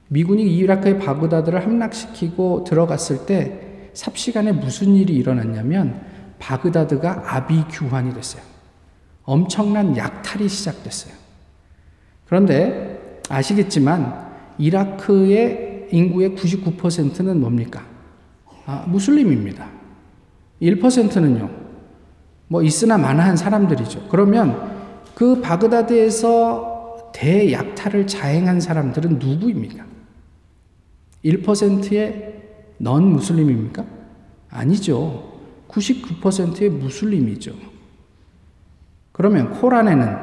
미군이 0.08 0.44
이라크의 0.58 1.00
바그다드를 1.00 1.64
함락시키고 1.64 2.64
들어갔을 2.64 3.26
때 3.26 3.90
삽시간에 3.94 4.52
무슨 4.52 4.96
일이 4.96 5.16
일어났냐면 5.16 6.02
바그다드가 6.40 7.36
아비규환이 7.36 8.14
됐어요. 8.14 8.42
엄청난 9.24 9.96
약탈이 9.96 10.48
시작됐어요. 10.48 11.14
그런데 12.26 13.20
아시겠지만 13.30 14.29
이라크의 14.60 15.88
인구의 15.92 16.32
99%는 16.32 17.40
뭡니까? 17.40 17.84
아, 18.66 18.86
무슬림입니다. 18.88 19.68
1%는요. 20.62 21.50
뭐 22.48 22.62
있으나 22.62 22.98
마나한 22.98 23.38
사람들이죠. 23.38 24.08
그러면 24.10 24.78
그 25.16 25.42
바그다드에서 25.42 27.12
대약탈을 27.14 28.06
자행한 28.06 28.60
사람들은 28.60 29.18
누구입니까? 29.18 29.86
1%의 31.26 32.42
넌 32.78 33.04
무슬림입니까? 33.06 33.86
아니죠. 34.50 35.40
99%의 35.68 36.70
무슬림이죠. 36.70 37.54
그러면 39.12 39.52
코란에는 39.52 40.16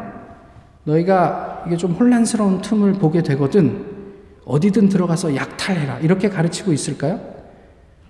너희가 0.84 1.64
이게 1.66 1.76
좀 1.76 1.92
혼란스러운 1.92 2.60
틈을 2.60 2.94
보게 2.94 3.22
되거든 3.22 3.95
어디든 4.46 4.88
들어가서 4.88 5.34
약탈해라 5.34 5.98
이렇게 5.98 6.30
가르치고 6.30 6.72
있을까요? 6.72 7.20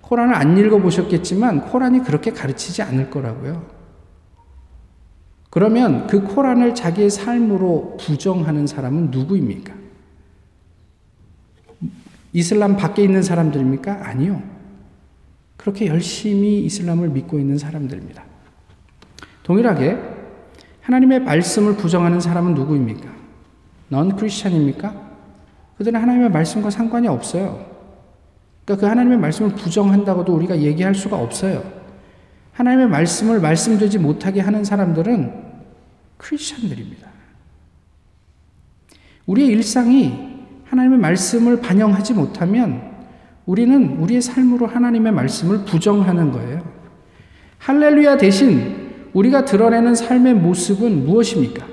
코란을 0.01 0.35
안 0.35 0.57
읽어보셨겠지만 0.57 1.65
코란이 1.65 2.03
그렇게 2.03 2.31
가르치지 2.31 2.83
않을 2.83 3.09
거라고요. 3.09 3.65
그러면 5.49 6.07
그 6.07 6.21
코란을 6.23 6.75
자기의 6.75 7.09
삶으로 7.09 7.97
부정하는 7.99 8.67
사람은 8.67 9.09
누구입니까? 9.11 9.73
이슬람 12.33 12.77
밖에 12.77 13.03
있는 13.03 13.23
사람들입니까? 13.23 14.07
아니요. 14.07 14.43
그렇게 15.57 15.87
열심히 15.87 16.63
이슬람을 16.65 17.09
믿고 17.09 17.39
있는 17.39 17.57
사람들입니다. 17.57 18.23
동일하게 19.41 19.97
하나님의 20.81 21.21
말씀을 21.21 21.75
부정하는 21.75 22.19
사람은 22.19 22.53
누구입니까? 22.53 23.09
넌 23.89 24.15
크리스찬입니까? 24.15 25.06
그들은 25.77 26.01
하나님의 26.01 26.29
말씀과 26.31 26.69
상관이 26.69 27.07
없어요. 27.07 27.65
그러니까 28.65 28.85
그 28.85 28.89
하나님의 28.89 29.17
말씀을 29.19 29.51
부정한다고도 29.51 30.33
우리가 30.33 30.59
얘기할 30.59 30.95
수가 30.95 31.17
없어요. 31.17 31.63
하나님의 32.53 32.89
말씀을 32.89 33.39
말씀되지 33.39 33.99
못하게 33.99 34.41
하는 34.41 34.63
사람들은 34.63 35.31
크리스천들입니다. 36.17 37.07
우리의 39.27 39.49
일상이 39.49 40.45
하나님의 40.65 40.97
말씀을 40.99 41.61
반영하지 41.61 42.13
못하면 42.13 42.95
우리는 43.45 43.97
우리의 43.99 44.21
삶으로 44.21 44.65
하나님의 44.65 45.11
말씀을 45.11 45.63
부정하는 45.63 46.31
거예요. 46.31 46.61
할렐루야 47.59 48.17
대신 48.17 49.07
우리가 49.13 49.45
드러내는 49.45 49.95
삶의 49.95 50.33
모습은 50.35 51.05
무엇입니까? 51.05 51.65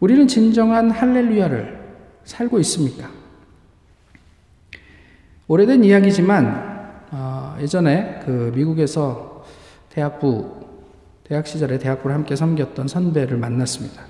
우리는 0.00 0.28
진정한 0.28 0.90
할렐루야를 0.90 1.77
살고 2.28 2.58
있습니까? 2.60 3.10
오래된 5.48 5.82
이야기지만 5.82 7.06
어, 7.10 7.56
예전에 7.58 8.20
그 8.24 8.52
미국에서 8.54 9.46
대학부 9.88 10.60
대학 11.24 11.46
시절에 11.46 11.78
대학부를 11.78 12.14
함께 12.14 12.36
섬겼던 12.36 12.86
선배를 12.86 13.38
만났습니다. 13.38 14.02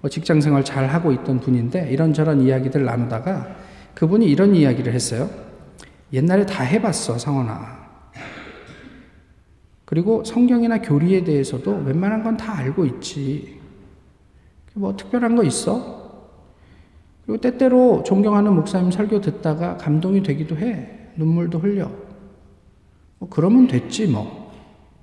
뭐 0.00 0.08
직장 0.08 0.40
생활 0.40 0.64
잘 0.64 0.86
하고 0.88 1.12
있던 1.12 1.40
분인데 1.40 1.90
이런저런 1.90 2.40
이야기들 2.40 2.84
나누다가 2.86 3.54
그분이 3.94 4.26
이런 4.26 4.54
이야기를 4.54 4.94
했어요. 4.94 5.28
옛날에 6.12 6.46
다 6.46 6.64
해봤어, 6.64 7.18
상원아. 7.18 7.82
그리고 9.84 10.24
성경이나 10.24 10.80
교리에 10.80 11.22
대해서도 11.22 11.82
웬만한 11.84 12.22
건 12.22 12.36
다 12.38 12.56
알고 12.56 12.86
있지. 12.86 13.60
뭐 14.72 14.96
특별한 14.96 15.36
거 15.36 15.44
있어? 15.44 16.01
그리고 17.32 17.40
때때로 17.40 18.02
존경하는 18.04 18.54
목사님 18.54 18.90
설교 18.90 19.22
듣다가 19.22 19.78
감동이 19.78 20.22
되기도 20.22 20.58
해. 20.58 20.86
눈물도 21.16 21.60
흘려. 21.60 21.90
뭐 23.18 23.30
그러면 23.30 23.66
됐지 23.66 24.06
뭐. 24.06 24.52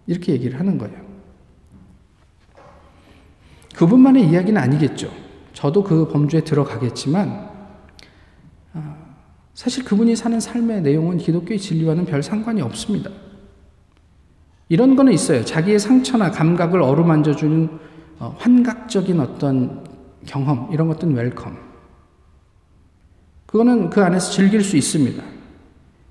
이렇게 0.05 0.33
얘기를 0.33 0.59
하는 0.59 0.77
거예요. 0.77 0.95
그분만의 3.75 4.29
이야기는 4.29 4.61
아니겠죠. 4.61 5.11
저도 5.53 5.83
그 5.83 6.07
범주에 6.09 6.41
들어가겠지만 6.41 7.49
아, 8.73 8.95
사실 9.55 9.83
그분이 9.83 10.15
사는 10.15 10.39
삶의 10.39 10.83
내용은 10.83 11.17
기독교의 11.17 11.59
진리와는 11.59 12.05
별 12.05 12.21
상관이 12.21 12.61
없습니다. 12.61 13.09
이런 14.67 14.95
거는 14.95 15.13
있어요. 15.13 15.43
자기의 15.43 15.79
상처나 15.79 16.29
감각을 16.29 16.83
어루만져주는 16.83 17.79
어, 18.19 18.35
환각적인 18.37 19.19
어떤 19.19 19.83
경험, 20.27 20.71
이런 20.71 20.89
것들은 20.89 21.15
welcome. 21.15 21.68
그거는 23.49 23.89
그 23.89 24.03
안에서 24.03 24.29
즐길 24.29 24.63
수 24.63 24.77
있습니다. 24.77 25.23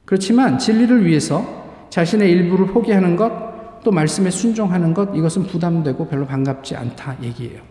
그렇지만 0.05 0.59
진리를 0.59 1.07
위해서 1.07 1.87
자신의 1.89 2.29
일부를 2.33 2.67
포기하는 2.67 3.15
것, 3.15 3.81
또 3.85 3.93
말씀에 3.93 4.29
순종하는 4.29 4.93
것, 4.93 5.15
이것은 5.15 5.45
부담되고 5.45 6.09
별로 6.09 6.27
반갑지 6.27 6.75
않다 6.75 7.17
얘기예요. 7.23 7.63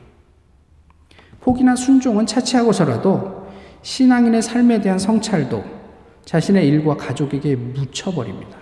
포기나 1.41 1.75
순종은 1.75 2.25
차치하고서라도 2.25 3.45
신앙인의 3.81 4.41
삶에 4.41 4.79
대한 4.79 4.97
성찰도 4.97 5.65
자신의 6.23 6.65
일과 6.65 6.95
가족에게 6.95 7.57
묻혀버립니다. 7.57 8.57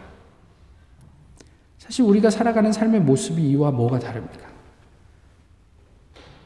사실 1.77 2.03
우리가 2.03 2.31
살아가는 2.31 2.71
삶의 2.71 3.01
모습이 3.01 3.43
이와 3.51 3.69
뭐가 3.69 3.99
다릅니까? 3.99 4.47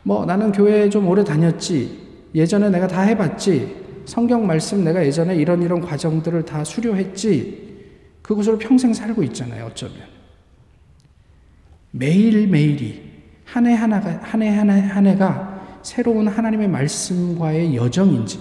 뭐 0.03 0.25
나는 0.25 0.51
교회에 0.51 0.89
좀 0.89 1.07
오래 1.07 1.23
다녔지. 1.23 2.09
예전에 2.35 2.69
내가 2.69 2.87
다 2.87 3.03
해봤지. 3.03 3.88
성경 4.09 4.47
말씀 4.47 4.83
내가 4.83 5.05
예전에 5.05 5.35
이런 5.35 5.61
이런 5.61 5.81
과정들을 5.81 6.43
다 6.43 6.63
수료했지. 6.63 7.69
그것으로 8.23 8.57
평생 8.57 8.91
살고 8.91 9.21
있잖아요, 9.23 9.65
어쩌면. 9.65 9.97
매일매일이 11.91 13.07
한 13.45 13.65
해 13.67 13.73
하나가, 13.73 14.19
한해한해한 14.21 15.07
해가 15.07 15.79
새로운 15.81 16.27
하나님의 16.27 16.67
말씀과의 16.67 17.75
여정인지, 17.75 18.39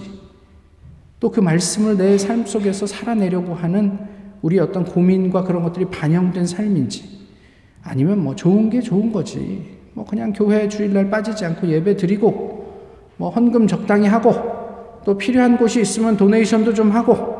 또 1.19 1.29
그 1.31 1.39
말씀을 1.39 1.97
내 1.97 2.17
삶 2.17 2.45
속에서 2.45 2.85
살아내려고 2.87 3.53
하는 3.53 3.97
우리 4.41 4.57
어떤 4.59 4.85
고민과 4.85 5.43
그런 5.43 5.63
것들이 5.63 5.85
반영된 5.85 6.45
삶인지, 6.47 7.27
아니면 7.83 8.23
뭐 8.23 8.35
좋은 8.35 8.69
게 8.69 8.81
좋은 8.81 9.11
거지. 9.11 9.77
뭐 9.93 10.05
그냥 10.05 10.31
교회 10.33 10.67
주일날 10.67 11.09
빠지지 11.09 11.45
않고 11.45 11.67
예배 11.67 11.95
드리고, 11.95 12.79
뭐 13.17 13.29
헌금 13.29 13.67
적당히 13.67 14.07
하고, 14.07 14.58
또 15.05 15.17
필요한 15.17 15.57
곳이 15.57 15.81
있으면 15.81 16.17
도네이션도 16.17 16.73
좀 16.73 16.91
하고 16.91 17.39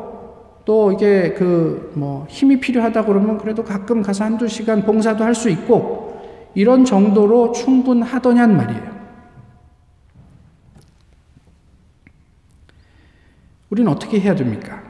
또 0.64 0.92
이게 0.92 1.32
그 1.34 1.92
뭐 1.94 2.26
힘이 2.28 2.60
필요하다 2.60 3.04
그러면 3.04 3.36
그래도 3.38 3.64
가끔 3.64 4.02
가서 4.02 4.24
한두 4.24 4.46
시간 4.48 4.82
봉사도 4.84 5.24
할 5.24 5.34
수 5.34 5.50
있고 5.50 6.08
이런 6.54 6.84
정도로 6.84 7.52
충분하더냔 7.52 8.56
말이에요. 8.56 8.90
우리는 13.70 13.90
어떻게 13.90 14.18
해야 14.20 14.34
됩니까? 14.34 14.82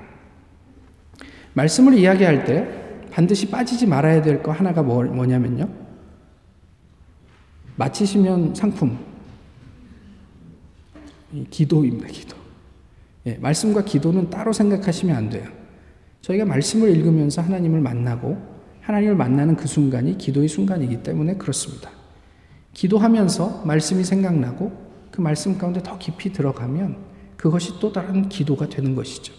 말씀을 1.52 1.94
이야기할 1.94 2.44
때 2.44 3.06
반드시 3.10 3.50
빠지지 3.50 3.86
말아야 3.86 4.22
될 4.22 4.42
거 4.42 4.52
하나가 4.52 4.82
뭐, 4.82 5.02
뭐냐면요. 5.04 5.68
마치시면 7.76 8.54
상품. 8.54 8.98
기도입니다, 11.50 12.06
기도. 12.08 12.36
예, 13.26 13.34
말씀과 13.34 13.84
기도는 13.84 14.30
따로 14.30 14.52
생각하시면 14.52 15.16
안 15.16 15.30
돼요. 15.30 15.46
저희가 16.22 16.44
말씀을 16.44 16.90
읽으면서 16.90 17.42
하나님을 17.42 17.80
만나고 17.80 18.38
하나님을 18.80 19.14
만나는 19.14 19.56
그 19.56 19.66
순간이 19.66 20.18
기도의 20.18 20.48
순간이기 20.48 21.02
때문에 21.02 21.34
그렇습니다. 21.34 21.90
기도하면서 22.74 23.62
말씀이 23.64 24.04
생각나고 24.04 24.72
그 25.10 25.20
말씀 25.20 25.58
가운데 25.58 25.82
더 25.82 25.98
깊이 25.98 26.32
들어가면 26.32 26.96
그것이 27.36 27.78
또 27.80 27.92
다른 27.92 28.28
기도가 28.28 28.68
되는 28.68 28.94
것이죠. 28.94 29.32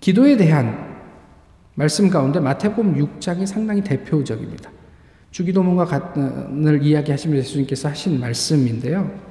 기도에 0.00 0.36
대한 0.36 0.98
말씀 1.74 2.10
가운데 2.10 2.40
마태복음 2.40 2.94
6장이 2.96 3.46
상당히 3.46 3.82
대표적입니다. 3.82 4.70
주기도문을 5.30 6.82
이야기하시면서 6.82 7.38
예수님께서 7.38 7.88
하신 7.88 8.18
말씀인데요. 8.20 9.29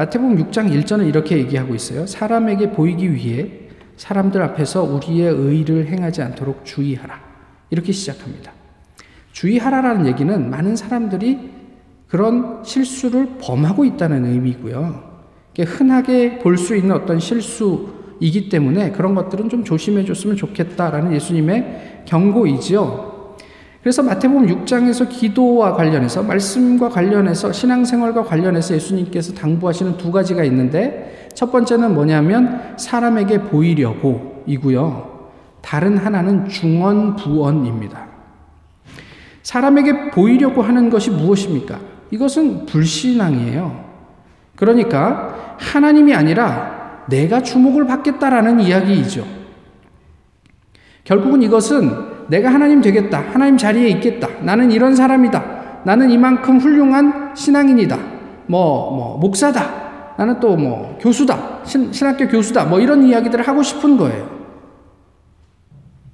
마태복음 0.00 0.38
6장 0.38 0.72
1절은 0.82 1.06
이렇게 1.06 1.36
얘기하고 1.36 1.74
있어요. 1.74 2.06
사람에게 2.06 2.70
보이기 2.70 3.12
위해 3.12 3.50
사람들 3.98 4.40
앞에서 4.40 4.82
우리의 4.82 5.30
의를 5.30 5.88
행하지 5.88 6.22
않도록 6.22 6.64
주의하라. 6.64 7.20
이렇게 7.68 7.92
시작합니다. 7.92 8.50
주의하라라는 9.32 10.06
얘기는 10.06 10.48
많은 10.48 10.74
사람들이 10.74 11.50
그런 12.08 12.64
실수를 12.64 13.36
범하고 13.42 13.84
있다는 13.84 14.24
의미고요. 14.24 15.20
흔하게 15.58 16.38
볼 16.38 16.56
수 16.56 16.74
있는 16.74 16.92
어떤 16.96 17.20
실수이기 17.20 18.48
때문에 18.48 18.92
그런 18.92 19.14
것들은 19.14 19.50
좀 19.50 19.64
조심해 19.64 20.06
줬으면 20.06 20.34
좋겠다라는 20.34 21.12
예수님의 21.12 22.04
경고이지요. 22.06 23.09
그래서 23.82 24.02
마태복음 24.02 24.46
6장에서 24.46 25.08
기도와 25.08 25.74
관련해서 25.74 26.22
말씀과 26.22 26.90
관련해서 26.90 27.50
신앙생활과 27.50 28.24
관련해서 28.24 28.74
예수님께서 28.74 29.32
당부하시는 29.32 29.96
두 29.96 30.12
가지가 30.12 30.44
있는데 30.44 31.30
첫 31.34 31.50
번째는 31.50 31.94
뭐냐면 31.94 32.74
사람에게 32.76 33.42
보이려고 33.44 34.44
이고요. 34.46 35.30
다른 35.62 35.96
하나는 35.96 36.48
중언 36.48 37.16
부언입니다. 37.16 38.06
사람에게 39.42 40.10
보이려고 40.10 40.60
하는 40.60 40.90
것이 40.90 41.10
무엇입니까? 41.10 41.80
이것은 42.10 42.66
불신앙이에요. 42.66 43.84
그러니까 44.56 45.56
하나님이 45.58 46.14
아니라 46.14 47.04
내가 47.08 47.42
주목을 47.42 47.86
받겠다라는 47.86 48.60
이야기이죠. 48.60 49.26
결국은 51.04 51.42
이것은 51.42 52.09
내가 52.30 52.54
하나님 52.54 52.80
되겠다. 52.80 53.24
하나님 53.32 53.56
자리에 53.56 53.88
있겠다. 53.88 54.28
나는 54.42 54.70
이런 54.70 54.94
사람이다. 54.94 55.82
나는 55.84 56.10
이만큼 56.10 56.58
훌륭한 56.58 57.34
신앙인이다. 57.34 57.98
뭐, 58.46 58.94
뭐, 58.94 59.18
목사다. 59.18 60.14
나는 60.16 60.38
또 60.38 60.56
뭐, 60.56 60.96
교수다. 61.00 61.64
신, 61.64 61.92
신학교 61.92 62.28
교수다. 62.28 62.66
뭐 62.66 62.78
이런 62.78 63.02
이야기들을 63.02 63.46
하고 63.46 63.62
싶은 63.64 63.96
거예요. 63.96 64.30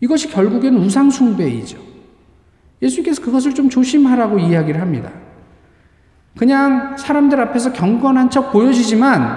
이것이 0.00 0.30
결국엔 0.30 0.74
우상숭배이죠. 0.76 1.78
예수님께서 2.80 3.22
그것을 3.22 3.54
좀 3.54 3.68
조심하라고 3.68 4.38
이야기를 4.38 4.80
합니다. 4.80 5.10
그냥 6.38 6.96
사람들 6.96 7.38
앞에서 7.40 7.72
경건한 7.72 8.30
척 8.30 8.52
보여지지만 8.52 9.36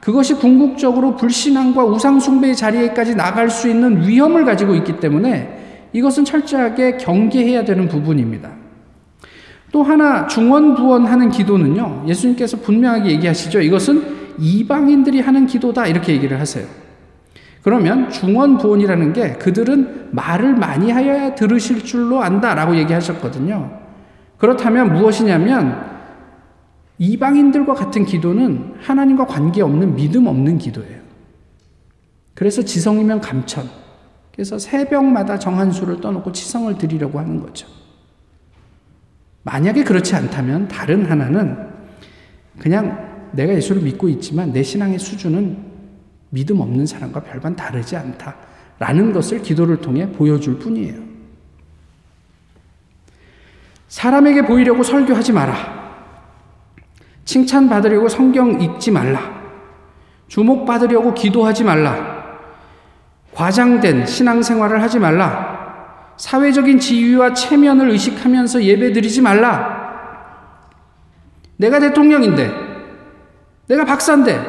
그것이 0.00 0.34
궁극적으로 0.34 1.16
불신앙과 1.16 1.84
우상숭배의 1.84 2.56
자리에까지 2.56 3.14
나갈 3.14 3.50
수 3.50 3.68
있는 3.68 4.06
위험을 4.06 4.44
가지고 4.44 4.74
있기 4.74 5.00
때문에 5.00 5.57
이것은 5.92 6.24
철저하게 6.24 6.96
경계해야 6.98 7.64
되는 7.64 7.88
부분입니다. 7.88 8.50
또 9.72 9.82
하나 9.82 10.26
중원부원하는 10.26 11.30
기도는요. 11.30 12.04
예수님께서 12.06 12.58
분명하게 12.58 13.10
얘기하시죠. 13.12 13.60
이것은 13.60 14.16
이방인들이 14.38 15.20
하는 15.20 15.46
기도다 15.46 15.86
이렇게 15.86 16.12
얘기를 16.12 16.40
하세요. 16.40 16.66
그러면 17.62 18.08
중원부원이라는 18.10 19.12
게 19.12 19.32
그들은 19.32 20.08
말을 20.12 20.54
많이 20.54 20.90
하여야 20.90 21.34
들으실 21.34 21.84
줄로 21.84 22.22
안다라고 22.22 22.76
얘기하셨거든요. 22.76 23.78
그렇다면 24.38 24.94
무엇이냐면 24.94 25.86
이방인들과 26.98 27.74
같은 27.74 28.04
기도는 28.04 28.74
하나님과 28.80 29.26
관계없는 29.26 29.96
믿음 29.96 30.26
없는 30.26 30.58
기도예요. 30.58 30.98
그래서 32.34 32.62
지성이면 32.62 33.20
감천. 33.20 33.68
그래서 34.38 34.56
새벽마다 34.56 35.36
정한 35.36 35.72
수를 35.72 36.00
떠놓고 36.00 36.30
치성을 36.30 36.78
드리려고 36.78 37.18
하는 37.18 37.40
거죠. 37.40 37.66
만약에 39.42 39.82
그렇지 39.82 40.14
않다면 40.14 40.68
다른 40.68 41.10
하나는 41.10 41.58
그냥 42.56 43.30
내가 43.32 43.52
예수를 43.52 43.82
믿고 43.82 44.08
있지만 44.10 44.52
내 44.52 44.62
신앙의 44.62 45.00
수준은 45.00 45.58
믿음 46.30 46.60
없는 46.60 46.86
사람과 46.86 47.24
별반 47.24 47.56
다르지 47.56 47.96
않다라는 47.96 49.12
것을 49.12 49.42
기도를 49.42 49.80
통해 49.80 50.08
보여줄 50.12 50.60
뿐이에요. 50.60 51.02
사람에게 53.88 54.42
보이려고 54.42 54.84
설교하지 54.84 55.32
마라. 55.32 56.06
칭찬받으려고 57.24 58.08
성경 58.08 58.60
읽지 58.62 58.92
말라. 58.92 59.20
주목받으려고 60.28 61.12
기도하지 61.12 61.64
말라. 61.64 62.17
과장된 63.34 64.06
신앙생활을 64.06 64.82
하지 64.82 64.98
말라. 64.98 66.14
사회적인 66.16 66.78
지위와 66.80 67.34
체면을 67.34 67.90
의식하면서 67.90 68.62
예배 68.62 68.92
드리지 68.92 69.22
말라. 69.22 69.78
내가 71.56 71.78
대통령인데, 71.78 72.50
내가 73.68 73.84
박사인데, 73.84 74.40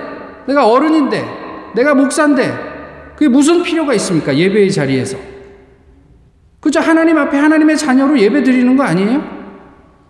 내가 0.48 0.68
어른인데, 0.68 1.72
내가 1.76 1.94
목사인데, 1.94 3.14
그게 3.16 3.28
무슨 3.28 3.62
필요가 3.64 3.94
있습니까? 3.94 4.36
예배의 4.36 4.72
자리에서. 4.72 5.18
그저 6.60 6.80
하나님 6.80 7.18
앞에 7.18 7.38
하나님의 7.38 7.78
자녀로 7.78 8.20
예배 8.20 8.44
드리는 8.44 8.76
거 8.76 8.84
아니에요? 8.84 9.40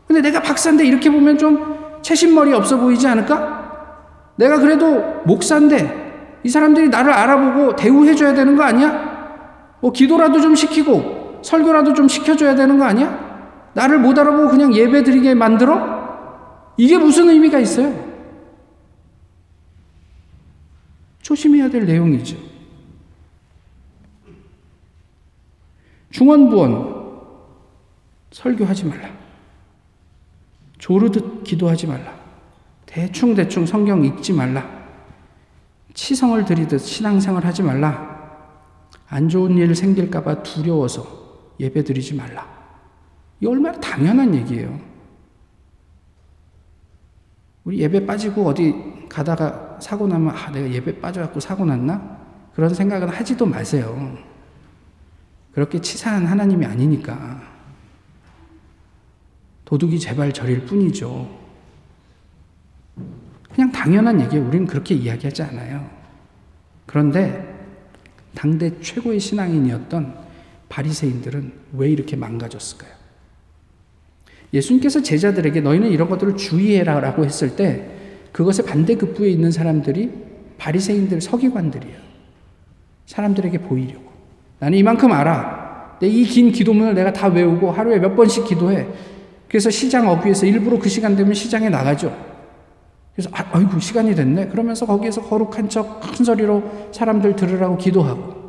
근데 0.08 0.22
내가 0.22 0.42
박사인데 0.42 0.86
이렇게 0.86 1.10
보면 1.12 1.38
좀 1.38 2.00
채신머리 2.02 2.54
없어 2.54 2.78
보이지 2.78 3.08
않을까? 3.08 4.34
내가 4.38 4.58
그래도 4.58 5.22
목사인데 5.26 6.09
이 6.44 6.50
사람들이 6.50 6.90
나를 6.90 7.12
알아보고 7.12 7.76
대우해줘야 7.76 8.34
되는 8.34 8.56
거 8.56 8.64
아니야? 8.64 9.78
뭐 9.82 9.92
기도라도 9.92 10.40
좀 10.42 10.56
시키고 10.56 11.42
설교라도 11.44 11.94
좀 11.94 12.08
시켜줘야 12.08 12.56
되는 12.56 12.78
거 12.78 12.86
아니야? 12.86 13.72
나를 13.74 14.00
못 14.00 14.18
알아보고 14.18 14.50
그냥 14.50 14.74
예배 14.74 15.04
드리게 15.04 15.34
만들어? 15.36 16.74
이게 16.78 16.98
무슨 16.98 17.30
의미가 17.30 17.60
있어요? 17.60 18.10
조심해야 21.22 21.70
될 21.70 21.86
내용이죠. 21.86 22.38
중원부원 26.10 27.00
설교하지 28.32 28.86
말라. 28.86 29.10
조르듯 30.78 31.44
기도하지 31.44 31.88
말라. 31.88 32.18
대충대충 32.86 33.66
성경 33.66 34.04
읽지 34.04 34.34
말라. 34.34 34.79
치성을 36.00 36.46
들이듯 36.46 36.80
신앙생활 36.80 37.46
하지 37.46 37.62
말라. 37.62 38.18
안 39.10 39.28
좋은 39.28 39.58
일 39.58 39.76
생길까봐 39.76 40.44
두려워서 40.44 41.06
예배 41.60 41.84
드리지 41.84 42.16
말라. 42.16 42.48
이 43.42 43.46
얼마나 43.46 43.78
당연한 43.82 44.34
얘기예요. 44.34 44.80
우리 47.66 47.80
예배 47.80 48.06
빠지고 48.06 48.48
어디 48.48 48.74
가다가 49.10 49.78
사고 49.82 50.08
나면, 50.08 50.34
아, 50.34 50.50
내가 50.52 50.72
예배 50.72 51.02
빠져갖고 51.02 51.42
사고 51.42 51.66
났나? 51.66 52.18
그런 52.56 52.74
생각은 52.74 53.10
하지도 53.10 53.46
마세요. 53.46 54.18
그렇게 55.52 55.82
치사한 55.82 56.26
하나님이 56.26 56.66
아니니까. 56.66 57.42
도둑이 59.66 60.00
제발 60.00 60.32
저릴 60.32 60.66
뿐이죠. 60.66 61.30
그냥 63.54 63.72
당연한 63.72 64.22
얘기예요. 64.22 64.48
우리는 64.48 64.66
그렇게 64.68 64.96
이야기하지 64.96 65.44
않아요. 65.44 65.90
그런데 66.86 67.56
당대 68.36 68.72
최고의 68.82 69.20
신앙인이었던 69.20 70.16
바리새인들은 70.70 71.52
왜 71.74 71.90
이렇게 71.90 72.16
망가졌을까요? 72.16 72.92
예수님께서 74.54 75.02
제자들에게 75.02 75.62
너희는 75.62 75.90
이런 75.90 76.10
것들을 76.10 76.38
주의해라라고 76.38 77.26
했을 77.26 77.56
때 77.56 77.88
그것의 78.32 78.66
반대급부에 78.68 79.30
있는 79.30 79.52
사람들이 79.52 80.12
바리새인들 80.58 81.22
서기관들이에요. 81.22 81.98
사람들에게 83.06 83.58
보이려고. 83.60 84.10
나는 84.60 84.78
이만큼 84.78 85.12
알아. 85.12 85.98
내 86.00 86.08
이 86.08 86.24
긴 86.24 86.52
기도문을 86.52 86.94
내가 86.94 87.12
다 87.12 87.28
외우고 87.28 87.72
하루에 87.72 88.00
몇 88.00 88.16
번씩 88.16 88.46
기도해. 88.46 88.88
그래서 89.48 89.70
시장 89.70 90.08
어귀에서 90.08 90.46
일부러 90.46 90.80
그 90.80 90.88
시간 90.88 91.16
되면 91.16 91.34
시장에 91.34 91.70
나가죠. 91.70 92.16
그래서 93.20 93.30
아, 93.34 93.46
아이고 93.52 93.78
시간이 93.80 94.16
됐네. 94.16 94.48
그러면서 94.48 94.86
거기에서 94.86 95.22
거룩한 95.22 95.68
척 95.68 96.00
큰 96.00 96.24
소리로 96.24 96.64
사람들 96.94 97.36
들으라고 97.36 97.76
기도하고. 97.76 98.40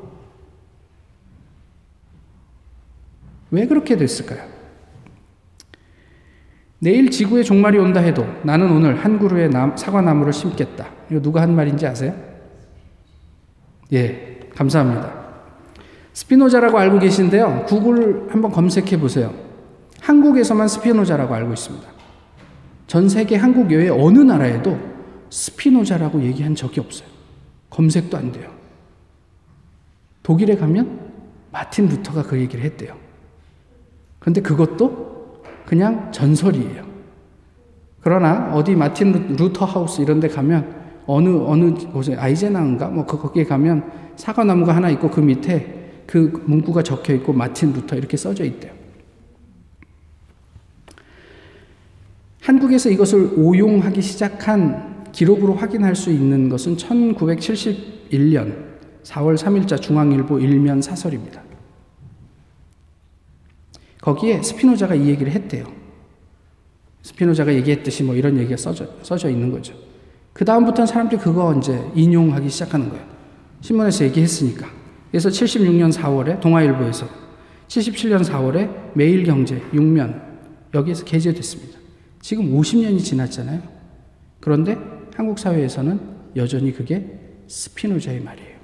왜 3.51 3.67
그렇게 3.67 3.97
됐을까요? 3.97 4.49
내일 6.79 7.11
지구에 7.11 7.43
종말이 7.43 7.79
온다 7.79 7.99
해도 7.99 8.25
나는 8.45 8.71
오늘 8.71 8.95
한 8.95 9.19
그루의 9.19 9.51
남, 9.51 9.77
사과나무를 9.77 10.33
심겠다. 10.33 10.87
이거 11.11 11.21
누가 11.21 11.43
한 11.43 11.53
말인지 11.53 11.85
아세요? 11.89 12.15
예, 13.93 14.39
감사합니다. 14.55 15.13
스피노자라고 16.13 16.79
알고 16.79 17.01
계신데요. 17.01 17.65
구글 17.67 18.29
한번 18.31 18.53
검색해 18.53 19.01
보세요. 19.01 19.35
한국에서만 20.01 20.69
스피노자라고 20.69 21.35
알고 21.35 21.55
있습니다. 21.55 22.00
전 22.91 23.09
세계 23.09 23.37
한국 23.37 23.71
외에 23.71 23.89
어느 23.89 24.19
나라에도 24.19 24.77
스피노자라고 25.31 26.23
얘기한 26.25 26.57
적이 26.57 26.81
없어요. 26.81 27.09
검색도 27.71 28.17
안 28.17 28.33
돼요. 28.33 28.51
독일에 30.25 30.57
가면 30.57 30.99
마틴 31.53 31.87
루터가 31.87 32.25
그 32.25 32.37
얘기를 32.37 32.65
했대요. 32.65 32.97
그런데 34.19 34.41
그것도 34.41 35.45
그냥 35.67 36.11
전설이에요. 36.11 36.85
그러나 38.01 38.53
어디 38.55 38.75
마틴 38.75 39.37
루터 39.37 39.67
하우스 39.67 40.03
이런 40.03 40.19
데 40.19 40.27
가면 40.27 40.75
어느 41.07 41.29
어느 41.47 41.73
곳에 41.93 42.17
아이제나인가 42.17 42.89
뭐그 42.89 43.19
거기에 43.19 43.45
가면 43.45 43.89
사과나무가 44.17 44.75
하나 44.75 44.91
있고 44.91 45.09
그 45.11 45.21
밑에 45.21 46.03
그 46.09 46.43
문구가 46.45 46.83
적혀 46.83 47.15
있고 47.15 47.35
마틴 47.35 47.73
루터 47.73 47.95
이렇게 47.95 48.17
써져 48.17 48.43
있대요. 48.45 48.80
한국에서 52.41 52.89
이것을 52.91 53.35
오용하기 53.37 54.01
시작한 54.01 55.11
기록으로 55.13 55.55
확인할 55.55 55.95
수 55.95 56.11
있는 56.11 56.49
것은 56.49 56.77
1971년 56.77 58.71
4월 59.03 59.37
3일자 59.37 59.81
중앙일보 59.81 60.39
일면 60.41 60.81
사설입니다. 60.81 61.43
거기에 64.01 64.43
스피노자가 64.43 64.95
이 64.95 65.09
얘기를 65.09 65.33
했대요. 65.33 65.67
스피노자가 67.03 67.53
얘기했듯이 67.55 68.03
뭐 68.03 68.15
이런 68.15 68.39
얘기가 68.39 68.57
써져, 68.57 68.87
써져 69.03 69.29
있는 69.29 69.51
거죠. 69.51 69.75
그 70.33 70.45
다음부터는 70.45 70.87
사람들이 70.87 71.21
그거 71.21 71.55
이제 71.55 71.83
인용하기 71.95 72.49
시작하는 72.49 72.89
거예요. 72.89 73.05
신문에서 73.61 74.05
얘기했으니까. 74.07 74.67
그래서 75.11 75.29
76년 75.29 75.93
4월에 75.93 76.41
동아일보에서 76.41 77.07
77년 77.69 78.25
4월에 78.25 78.95
매일경제 78.95 79.61
6면 79.73 80.23
여기에서 80.73 81.05
게재됐습니다. 81.05 81.80
지금 82.21 82.53
50년이 82.53 83.03
지났잖아요. 83.03 83.63
그런데 84.41 84.77
한국 85.15 85.39
사회에서는 85.39 86.19
여전히 86.37 86.73
그게 86.73 87.19
스피노자의 87.49 88.21
말이에요. 88.21 88.61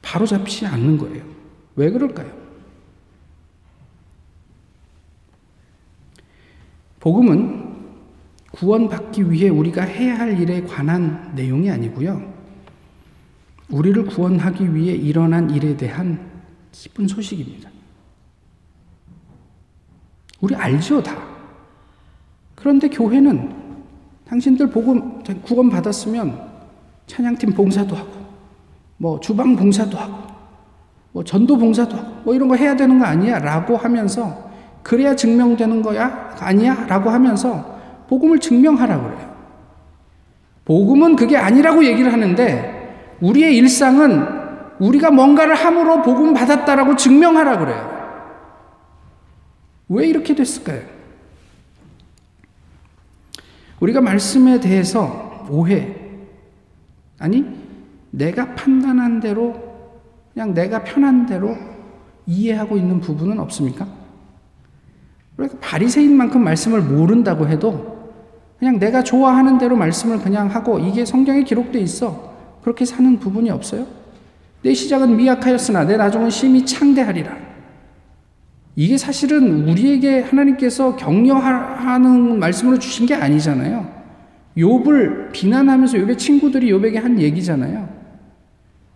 바로 0.00 0.26
잡지 0.26 0.66
않는 0.66 0.98
거예요. 0.98 1.24
왜 1.76 1.90
그럴까요? 1.90 2.42
복음은 7.00 7.72
구원받기 8.52 9.30
위해 9.30 9.48
우리가 9.48 9.82
해야 9.82 10.18
할 10.18 10.38
일에 10.38 10.62
관한 10.62 11.32
내용이 11.34 11.70
아니고요. 11.70 12.32
우리를 13.70 14.04
구원하기 14.04 14.74
위해 14.74 14.94
일어난 14.94 15.50
일에 15.50 15.76
대한 15.76 16.30
기쁜 16.70 17.08
소식입니다. 17.08 17.70
우리 20.42 20.54
알죠, 20.54 21.02
다. 21.02 21.16
그런데 22.56 22.88
교회는 22.88 23.54
당신들 24.28 24.70
복음 24.70 25.22
구원 25.42 25.70
받았으면 25.70 26.38
찬양팀 27.06 27.54
봉사도 27.54 27.94
하고, 27.94 28.10
뭐 28.96 29.20
주방 29.20 29.56
봉사도 29.56 29.96
하고, 29.96 30.14
뭐 31.12 31.22
전도 31.22 31.56
봉사도 31.56 31.96
하고, 31.96 32.08
뭐 32.24 32.34
이런 32.34 32.48
거 32.48 32.56
해야 32.56 32.74
되는 32.74 32.98
거 32.98 33.04
아니야? 33.04 33.38
라고 33.38 33.76
하면서, 33.76 34.50
그래야 34.82 35.14
증명되는 35.14 35.80
거야? 35.80 36.34
아니야? 36.40 36.86
라고 36.88 37.10
하면서 37.10 37.78
복음을 38.08 38.40
증명하라고 38.40 39.04
그래요. 39.04 39.32
복음은 40.64 41.14
그게 41.14 41.36
아니라고 41.36 41.84
얘기를 41.84 42.12
하는데, 42.12 43.16
우리의 43.20 43.56
일상은 43.58 44.26
우리가 44.80 45.12
뭔가를 45.12 45.54
함으로 45.54 46.02
복음 46.02 46.34
받았다라고 46.34 46.96
증명하라 46.96 47.58
그래요. 47.58 47.91
왜 49.92 50.06
이렇게 50.06 50.34
됐을까요? 50.34 50.82
우리가 53.80 54.00
말씀에 54.00 54.60
대해서 54.60 55.46
오해, 55.50 55.94
아니, 57.18 57.44
내가 58.10 58.54
판단한 58.54 59.20
대로, 59.20 59.54
그냥 60.32 60.54
내가 60.54 60.82
편한 60.82 61.26
대로 61.26 61.56
이해하고 62.26 62.76
있는 62.76 63.00
부분은 63.00 63.38
없습니까? 63.40 63.86
그러니까 65.36 65.58
바리새인만큼 65.60 66.42
말씀을 66.42 66.80
모른다고 66.80 67.48
해도 67.48 68.12
그냥 68.58 68.78
내가 68.78 69.02
좋아하는 69.02 69.58
대로 69.58 69.76
말씀을 69.76 70.20
그냥 70.20 70.46
하고 70.48 70.78
이게 70.78 71.04
성경에 71.04 71.42
기록돼 71.42 71.80
있어. 71.80 72.32
그렇게 72.62 72.84
사는 72.84 73.18
부분이 73.18 73.50
없어요? 73.50 73.86
내 74.62 74.72
시작은 74.72 75.16
미약하였으나 75.16 75.84
내 75.84 75.96
나중은 75.96 76.30
심히 76.30 76.64
창대하리라. 76.64 77.51
이게 78.74 78.96
사실은 78.96 79.68
우리에게 79.68 80.20
하나님께서 80.20 80.96
격려하는 80.96 82.38
말씀으로 82.38 82.78
주신 82.78 83.06
게 83.06 83.14
아니잖아요. 83.14 83.86
욥을 84.56 85.32
비난하면서 85.32 85.98
욥의 85.98 86.18
친구들이 86.18 86.70
욥에게 86.72 86.94
한 86.94 87.18
얘기잖아요. 87.20 87.88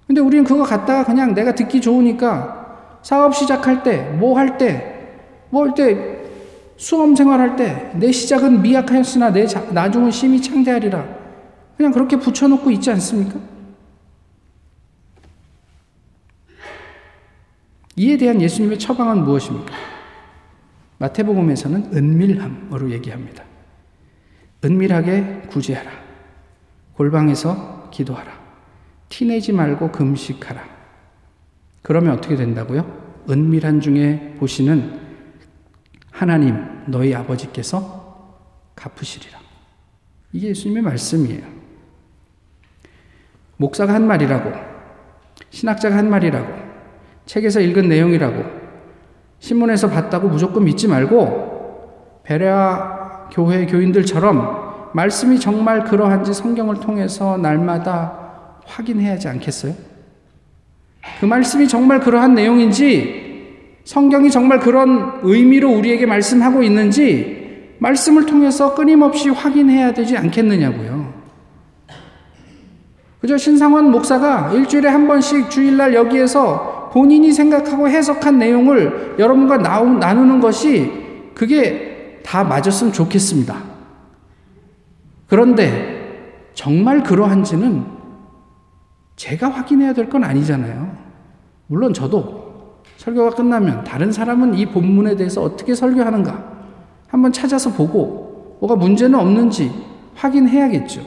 근데 0.06 0.20
우리는 0.20 0.44
그거 0.44 0.62
갖다가 0.62 1.04
그냥 1.04 1.34
내가 1.34 1.54
듣기 1.54 1.80
좋으니까 1.80 3.00
사업 3.02 3.34
시작할 3.34 3.82
때, 3.82 3.98
뭐 4.18 4.38
할 4.38 4.56
때, 4.56 4.94
뭐 5.50 5.64
할 5.64 5.74
때, 5.74 6.16
수험 6.76 7.14
생활할 7.14 7.56
때, 7.56 7.90
내 7.96 8.12
시작은 8.12 8.62
미약하였으나 8.62 9.32
내 9.32 9.46
나중은 9.72 10.10
심히 10.10 10.40
창대하리라. 10.40 11.04
그냥 11.76 11.92
그렇게 11.92 12.16
붙여놓고 12.16 12.70
있지 12.72 12.90
않습니까? 12.92 13.38
이에 17.96 18.16
대한 18.18 18.40
예수님의 18.40 18.78
처방은 18.78 19.24
무엇입니까? 19.24 19.74
마태복음에서는 20.98 21.94
은밀함으로 21.94 22.90
얘기합니다. 22.92 23.44
은밀하게 24.64 25.42
구제하라. 25.48 25.90
골방에서 26.94 27.90
기도하라. 27.90 28.32
티내지 29.08 29.52
말고 29.52 29.92
금식하라. 29.92 30.62
그러면 31.82 32.12
어떻게 32.12 32.36
된다고요? 32.36 33.24
은밀한 33.30 33.80
중에 33.80 34.34
보시는 34.38 35.00
하나님, 36.10 36.84
너희 36.86 37.14
아버지께서 37.14 38.36
갚으시리라. 38.74 39.38
이게 40.32 40.48
예수님의 40.48 40.82
말씀이에요. 40.82 41.46
목사가 43.58 43.94
한 43.94 44.06
말이라고, 44.06 44.52
신학자가 45.50 45.96
한 45.96 46.10
말이라고, 46.10 46.65
책에서 47.26 47.60
읽은 47.60 47.88
내용이라고 47.88 48.44
신문에서 49.40 49.90
봤다고 49.90 50.28
무조건 50.28 50.64
믿지 50.64 50.88
말고 50.88 52.22
베레아 52.24 53.28
교회 53.32 53.66
교인들처럼 53.66 54.90
말씀이 54.94 55.38
정말 55.38 55.84
그러한지 55.84 56.32
성경을 56.32 56.76
통해서 56.76 57.36
날마다 57.36 58.26
확인해야 58.64 59.12
하지 59.12 59.28
않겠어요? 59.28 59.74
그 61.20 61.26
말씀이 61.26 61.68
정말 61.68 62.00
그러한 62.00 62.34
내용인지 62.34 63.26
성경이 63.84 64.30
정말 64.30 64.58
그런 64.58 65.20
의미로 65.22 65.70
우리에게 65.70 66.06
말씀하고 66.06 66.62
있는지 66.62 67.74
말씀을 67.78 68.26
통해서 68.26 68.74
끊임없이 68.74 69.28
확인해야 69.28 69.92
되지 69.92 70.16
않겠느냐고요. 70.16 71.14
그저 73.20 73.36
신상원 73.36 73.90
목사가 73.90 74.52
일주일에 74.52 74.88
한 74.88 75.06
번씩 75.06 75.50
주일날 75.50 75.94
여기에서 75.94 76.75
본인이 76.96 77.30
생각하고 77.30 77.90
해석한 77.90 78.38
내용을 78.38 79.16
여러분과 79.18 79.58
나누는 79.58 80.40
것이 80.40 80.90
그게 81.34 82.22
다 82.24 82.42
맞았으면 82.42 82.90
좋겠습니다. 82.94 83.54
그런데 85.26 86.48
정말 86.54 87.02
그러한지는 87.02 87.84
제가 89.14 89.50
확인해야 89.50 89.92
될 89.92 90.08
건 90.08 90.24
아니잖아요. 90.24 90.96
물론 91.66 91.92
저도 91.92 92.80
설교가 92.96 93.36
끝나면 93.36 93.84
다른 93.84 94.10
사람은 94.10 94.54
이 94.54 94.64
본문에 94.64 95.16
대해서 95.16 95.42
어떻게 95.42 95.74
설교하는가 95.74 96.50
한번 97.08 97.30
찾아서 97.30 97.74
보고 97.74 98.56
뭐가 98.60 98.74
문제는 98.74 99.18
없는지 99.18 99.70
확인해야겠죠. 100.14 101.02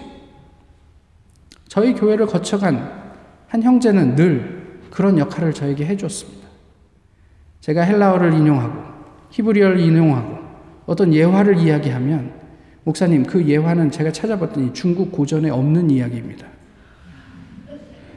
저희 1.68 1.96
교회를 1.96 2.28
거쳐간 2.28 2.92
한 3.48 3.64
형제는 3.64 4.16
늘 4.16 4.59
그런 4.90 5.18
역할을 5.18 5.54
저에게 5.54 5.86
해줬습니다. 5.86 6.48
제가 7.62 7.82
헬라어를 7.84 8.34
인용하고 8.34 8.82
히브리어를 9.32 9.80
인용하고 9.80 10.38
어떤 10.86 11.14
예화를 11.14 11.58
이야기하면 11.58 12.34
목사님 12.84 13.26
그 13.26 13.46
예화는 13.46 13.92
제가 13.92 14.12
찾아봤더니 14.12 14.74
중국 14.74 15.12
고전에 15.12 15.50
없는 15.50 15.92
이야기입니다. 15.92 16.48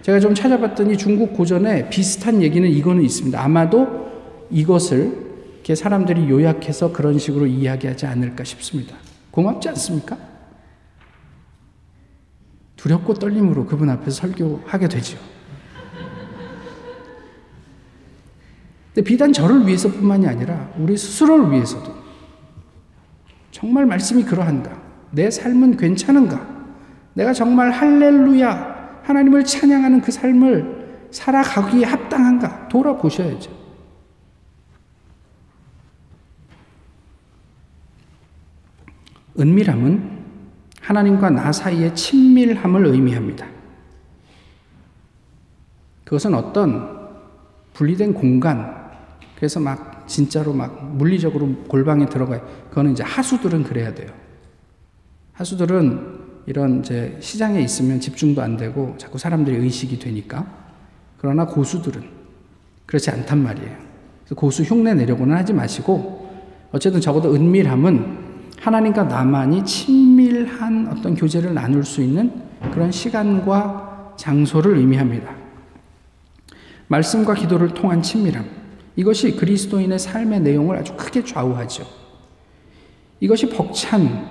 제가 0.02 0.18
좀 0.18 0.34
찾아봤더니 0.34 0.96
중국 0.96 1.34
고전에 1.34 1.88
비슷한 1.88 2.42
얘기는 2.42 2.68
이거는 2.68 3.02
있습니다. 3.02 3.42
아마도 3.42 4.10
이것을 4.50 5.32
이렇게 5.54 5.74
사람들이 5.74 6.28
요약해서 6.28 6.92
그런 6.92 7.18
식으로 7.18 7.46
이야기하지 7.46 8.06
않을까 8.06 8.42
싶습니다. 8.44 8.96
고맙지 9.30 9.68
않습니까? 9.68 10.18
두렵고 12.76 13.14
떨림으로 13.14 13.66
그분 13.66 13.90
앞에서 13.90 14.10
설교하게 14.10 14.88
되죠. 14.88 15.18
근데 18.94 19.08
비단 19.08 19.32
저를 19.32 19.66
위해서뿐만이 19.66 20.26
아니라 20.26 20.70
우리 20.78 20.96
스스로를 20.96 21.50
위해서도 21.50 21.94
정말 23.50 23.86
말씀이 23.86 24.22
그러한가? 24.24 24.80
내 25.10 25.30
삶은 25.30 25.76
괜찮은가? 25.76 26.46
내가 27.14 27.32
정말 27.32 27.70
할렐루야 27.70 29.00
하나님을 29.02 29.44
찬양하는 29.44 30.00
그 30.00 30.10
삶을 30.12 31.08
살아가기에 31.10 31.84
합당한가? 31.84 32.68
돌아보셔야죠. 32.68 33.50
은밀함은 39.38 40.22
하나님과 40.80 41.30
나 41.30 41.52
사이의 41.52 41.94
친밀함을 41.94 42.86
의미합니다. 42.86 43.46
그것은 46.04 46.34
어떤 46.34 47.08
분리된 47.72 48.12
공간, 48.12 48.81
그래서 49.42 49.58
막 49.58 50.04
진짜로 50.06 50.52
막 50.52 50.94
물리적으로 50.94 51.48
골방에 51.66 52.06
들어가요. 52.06 52.46
그거는 52.68 52.92
이제 52.92 53.02
하수들은 53.02 53.64
그래야 53.64 53.92
돼요. 53.92 54.08
하수들은 55.32 56.20
이런 56.46 56.78
이제 56.78 57.16
시장에 57.18 57.60
있으면 57.60 57.98
집중도 57.98 58.40
안 58.40 58.56
되고 58.56 58.94
자꾸 58.98 59.18
사람들이 59.18 59.56
의식이 59.56 59.98
되니까. 59.98 60.46
그러나 61.18 61.44
고수들은 61.44 62.04
그렇지 62.86 63.10
않단 63.10 63.42
말이에요. 63.42 63.76
그래서 64.20 64.34
고수 64.36 64.62
흉내 64.62 64.94
내려고는 64.94 65.36
하지 65.36 65.52
마시고 65.52 66.30
어쨌든 66.70 67.00
적어도 67.00 67.34
은밀함은 67.34 68.18
하나님과 68.60 69.02
나만이 69.02 69.64
친밀한 69.64 70.86
어떤 70.86 71.16
교제를 71.16 71.52
나눌 71.52 71.82
수 71.82 72.00
있는 72.00 72.30
그런 72.72 72.92
시간과 72.92 74.14
장소를 74.16 74.76
의미합니다. 74.76 75.34
말씀과 76.86 77.34
기도를 77.34 77.74
통한 77.74 78.02
친밀함. 78.02 78.61
이것이 78.96 79.36
그리스도인의 79.36 79.98
삶의 79.98 80.40
내용을 80.40 80.76
아주 80.76 80.94
크게 80.96 81.24
좌우하죠. 81.24 81.86
이것이 83.20 83.48
벅찬 83.48 84.28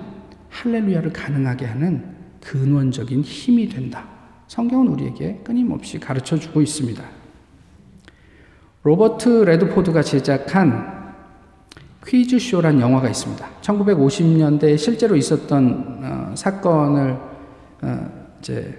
할렐루야를 0.50 1.12
가능하게 1.12 1.66
하는 1.66 2.14
근원적인 2.40 3.22
힘이 3.22 3.68
된다. 3.68 4.06
성경은 4.48 4.88
우리에게 4.88 5.40
끊임없이 5.42 5.98
가르쳐 5.98 6.36
주고 6.36 6.60
있습니다. 6.60 7.02
로버트 8.82 9.44
레드포드가 9.44 10.02
제작한 10.02 11.14
퀴즈쇼란 12.06 12.80
영화가 12.80 13.08
있습니다. 13.08 13.48
1950년대에 13.60 14.76
실제로 14.76 15.16
있었던 15.16 16.00
어, 16.02 16.34
사건을 16.36 17.16
어, 17.82 18.34
이제 18.40 18.78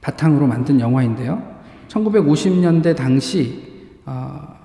바탕으로 0.00 0.46
만든 0.46 0.78
영화인데요. 0.80 1.42
1950년대 1.88 2.96
당시 2.96 3.90
어, 4.06 4.61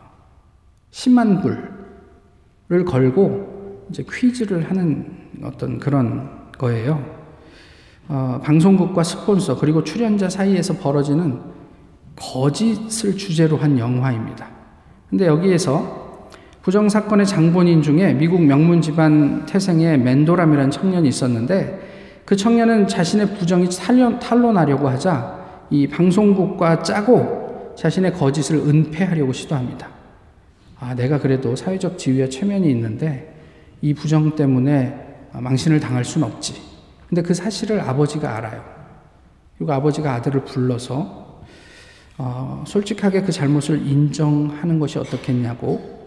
10만 0.98 1.42
불을 2.70 2.86
걸고 2.86 3.86
이제 3.90 4.04
퀴즈를 4.12 4.68
하는 4.70 5.06
어떤 5.44 5.78
그런 5.78 6.50
거예요. 6.58 7.04
어, 8.08 8.40
방송국과 8.44 9.04
스폰서 9.04 9.60
그리고 9.60 9.84
출연자 9.84 10.30
사이에서 10.30 10.74
벌어지는 10.76 11.40
거짓을 12.16 13.16
주제로 13.16 13.58
한 13.58 13.78
영화입니다. 13.78 14.48
근데 15.10 15.28
여기에서 15.28 16.30
부정 16.64 16.90
사건의 16.90 17.26
장본인 17.26 17.82
중에 17.82 18.14
미국 18.14 18.42
명문 18.42 18.82
집안 18.82 19.46
태생의 19.46 20.00
멘도람이라는 20.00 20.72
청년이 20.72 21.08
있었는데 21.08 22.24
그 22.26 22.36
청년은 22.36 22.88
자신의 22.88 23.36
부정이 23.36 23.70
탄로나려고 24.20 24.90
하자 24.90 25.68
이 25.70 25.88
방송국과 25.88 26.82
짜고 26.82 27.76
자신의 27.78 28.14
거짓을 28.14 28.58
은폐하려고 28.58 29.32
시도합니다. 29.32 29.97
아, 30.80 30.96
내가 30.96 31.20
그래도 31.20 31.56
사회적 31.56 31.98
지위와 31.98 32.30
체면이 32.30 32.70
있는데 32.72 33.34
이 33.82 33.94
부정 33.94 34.36
때문에 34.36 35.30
망신을 35.34 35.80
당할 35.80 36.06
순 36.06 36.24
없지. 36.24 36.62
근데 37.08 37.22
그 37.22 37.34
사실을 37.34 37.82
아버지가 37.82 38.38
알아요. 38.38 38.64
그리고 39.58 39.74
아버지가 39.74 40.14
아들을 40.16 40.46
불러서 40.46 41.44
어, 42.20 42.64
솔직하게 42.66 43.22
그 43.22 43.32
잘못을 43.32 43.86
인정하는 43.86 44.80
것이 44.80 44.98
어떻겠냐고 44.98 45.98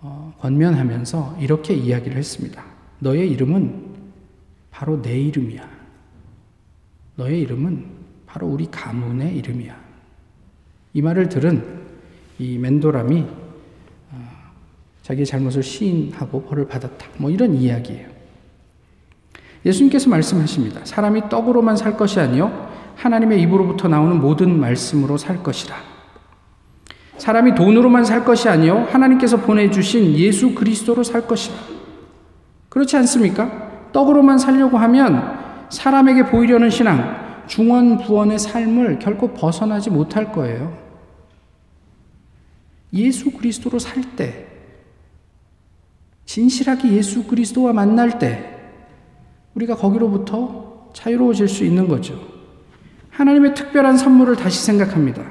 어, 0.00 0.34
권면하면서 0.38 1.38
이렇게 1.40 1.74
이야기를 1.74 2.16
했습니다. 2.16 2.62
너의 2.98 3.30
이름은 3.30 3.90
바로 4.70 5.00
내 5.00 5.18
이름이야. 5.18 5.68
너의 7.16 7.40
이름은 7.40 7.86
바로 8.26 8.46
우리 8.46 8.70
가문의 8.70 9.36
이름이야. 9.36 9.78
이 10.94 11.02
말을 11.02 11.28
들은 11.28 11.80
이 12.38 12.58
멘도람이 12.58 13.20
어, 13.20 13.49
자기의 15.10 15.26
잘못을 15.26 15.62
시인하고 15.62 16.42
벌을 16.42 16.68
받았다. 16.68 17.06
뭐 17.16 17.30
이런 17.30 17.54
이야기예요. 17.54 18.08
예수님께서 19.66 20.08
말씀하십니다. 20.08 20.80
사람이 20.84 21.28
떡으로만 21.28 21.76
살 21.76 21.96
것이 21.96 22.20
아니요 22.20 22.70
하나님의 22.94 23.40
입으로부터 23.42 23.88
나오는 23.88 24.20
모든 24.20 24.58
말씀으로 24.60 25.16
살 25.16 25.42
것이라. 25.42 25.74
사람이 27.18 27.54
돈으로만 27.54 28.04
살 28.04 28.24
것이 28.24 28.48
아니요 28.48 28.86
하나님께서 28.90 29.38
보내주신 29.38 30.12
예수 30.14 30.54
그리스도로 30.54 31.02
살 31.02 31.26
것이다. 31.26 31.56
그렇지 32.68 32.96
않습니까? 32.98 33.88
떡으로만 33.92 34.38
살려고 34.38 34.78
하면 34.78 35.66
사람에게 35.70 36.26
보이려는 36.26 36.70
신앙, 36.70 37.44
중원부원의 37.48 38.38
삶을 38.38 39.00
결코 39.00 39.34
벗어나지 39.34 39.90
못할 39.90 40.30
거예요. 40.30 40.78
예수 42.92 43.32
그리스도로 43.32 43.78
살 43.80 44.02
때, 44.16 44.49
진실하게 46.30 46.92
예수 46.92 47.24
그리스도와 47.24 47.72
만날 47.72 48.20
때, 48.20 48.56
우리가 49.56 49.74
거기로부터 49.74 50.88
자유로워질 50.92 51.48
수 51.48 51.64
있는 51.64 51.88
거죠. 51.88 52.20
하나님의 53.10 53.56
특별한 53.56 53.98
선물을 53.98 54.36
다시 54.36 54.64
생각합니다. 54.64 55.24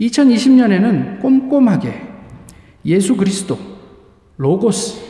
2020년에는 0.00 1.20
꼼꼼하게 1.20 2.02
예수 2.84 3.16
그리스도, 3.16 3.56
로고스, 4.38 5.00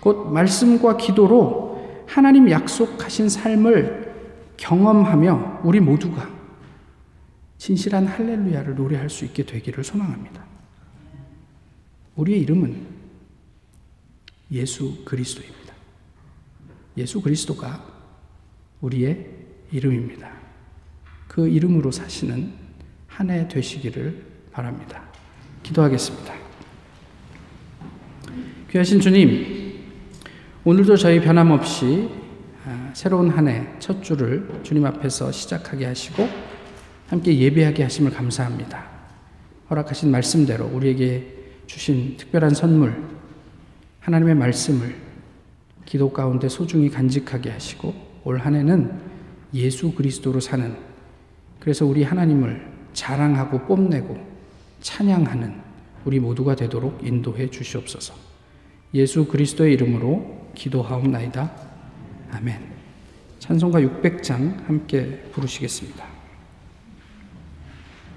곧 0.00 0.32
말씀과 0.32 0.96
기도로 0.96 2.04
하나님 2.08 2.50
약속하신 2.50 3.28
삶을 3.28 4.14
경험하며 4.56 5.60
우리 5.62 5.78
모두가 5.78 6.28
진실한 7.56 8.08
할렐루야를 8.08 8.74
노래할 8.74 9.08
수 9.10 9.24
있게 9.26 9.44
되기를 9.44 9.84
소망합니다. 9.84 10.44
우리의 12.16 12.40
이름은 12.40 12.93
예수 14.54 15.04
그리스도입니다. 15.04 15.74
예수 16.96 17.20
그리스도가 17.20 17.84
우리의 18.80 19.26
이름입니다. 19.72 20.30
그 21.28 21.48
이름으로 21.48 21.90
사시는 21.90 22.52
한 23.08 23.30
해 23.30 23.46
되시기를 23.48 24.24
바랍니다. 24.52 25.02
기도하겠습니다. 25.62 26.34
귀하신 28.70 29.00
주님, 29.00 29.82
오늘도 30.64 30.96
저희 30.96 31.20
변함없이 31.20 32.08
아, 32.66 32.90
새로운 32.94 33.28
한 33.30 33.46
해 33.48 33.76
첫 33.78 34.02
주를 34.02 34.48
주님 34.62 34.86
앞에서 34.86 35.30
시작하게 35.32 35.86
하시고 35.86 36.28
함께 37.08 37.36
예배하게 37.38 37.82
하심을 37.82 38.12
감사합니다. 38.12 38.84
허락하신 39.70 40.10
말씀대로 40.10 40.66
우리에게 40.66 41.34
주신 41.66 42.16
특별한 42.16 42.54
선물, 42.54 43.13
하나님의 44.04 44.34
말씀을 44.34 44.94
기도 45.86 46.12
가운데 46.12 46.48
소중히 46.48 46.90
간직하게 46.90 47.50
하시고 47.50 47.94
올 48.24 48.38
한 48.38 48.54
해는 48.54 49.00
예수 49.54 49.92
그리스도로 49.92 50.40
사는 50.40 50.76
그래서 51.60 51.86
우리 51.86 52.02
하나님을 52.02 52.66
자랑하고 52.92 53.60
뽐내고 53.66 54.18
찬양하는 54.80 55.54
우리 56.04 56.20
모두가 56.20 56.54
되도록 56.54 57.00
인도해 57.02 57.48
주시옵소서. 57.48 58.14
예수 58.92 59.26
그리스도의 59.26 59.72
이름으로 59.74 60.50
기도하옵나이다. 60.54 61.50
아멘. 62.32 62.60
찬송가 63.38 63.80
600장 63.80 64.66
함께 64.66 65.22
부르시겠습니다. 65.32 66.13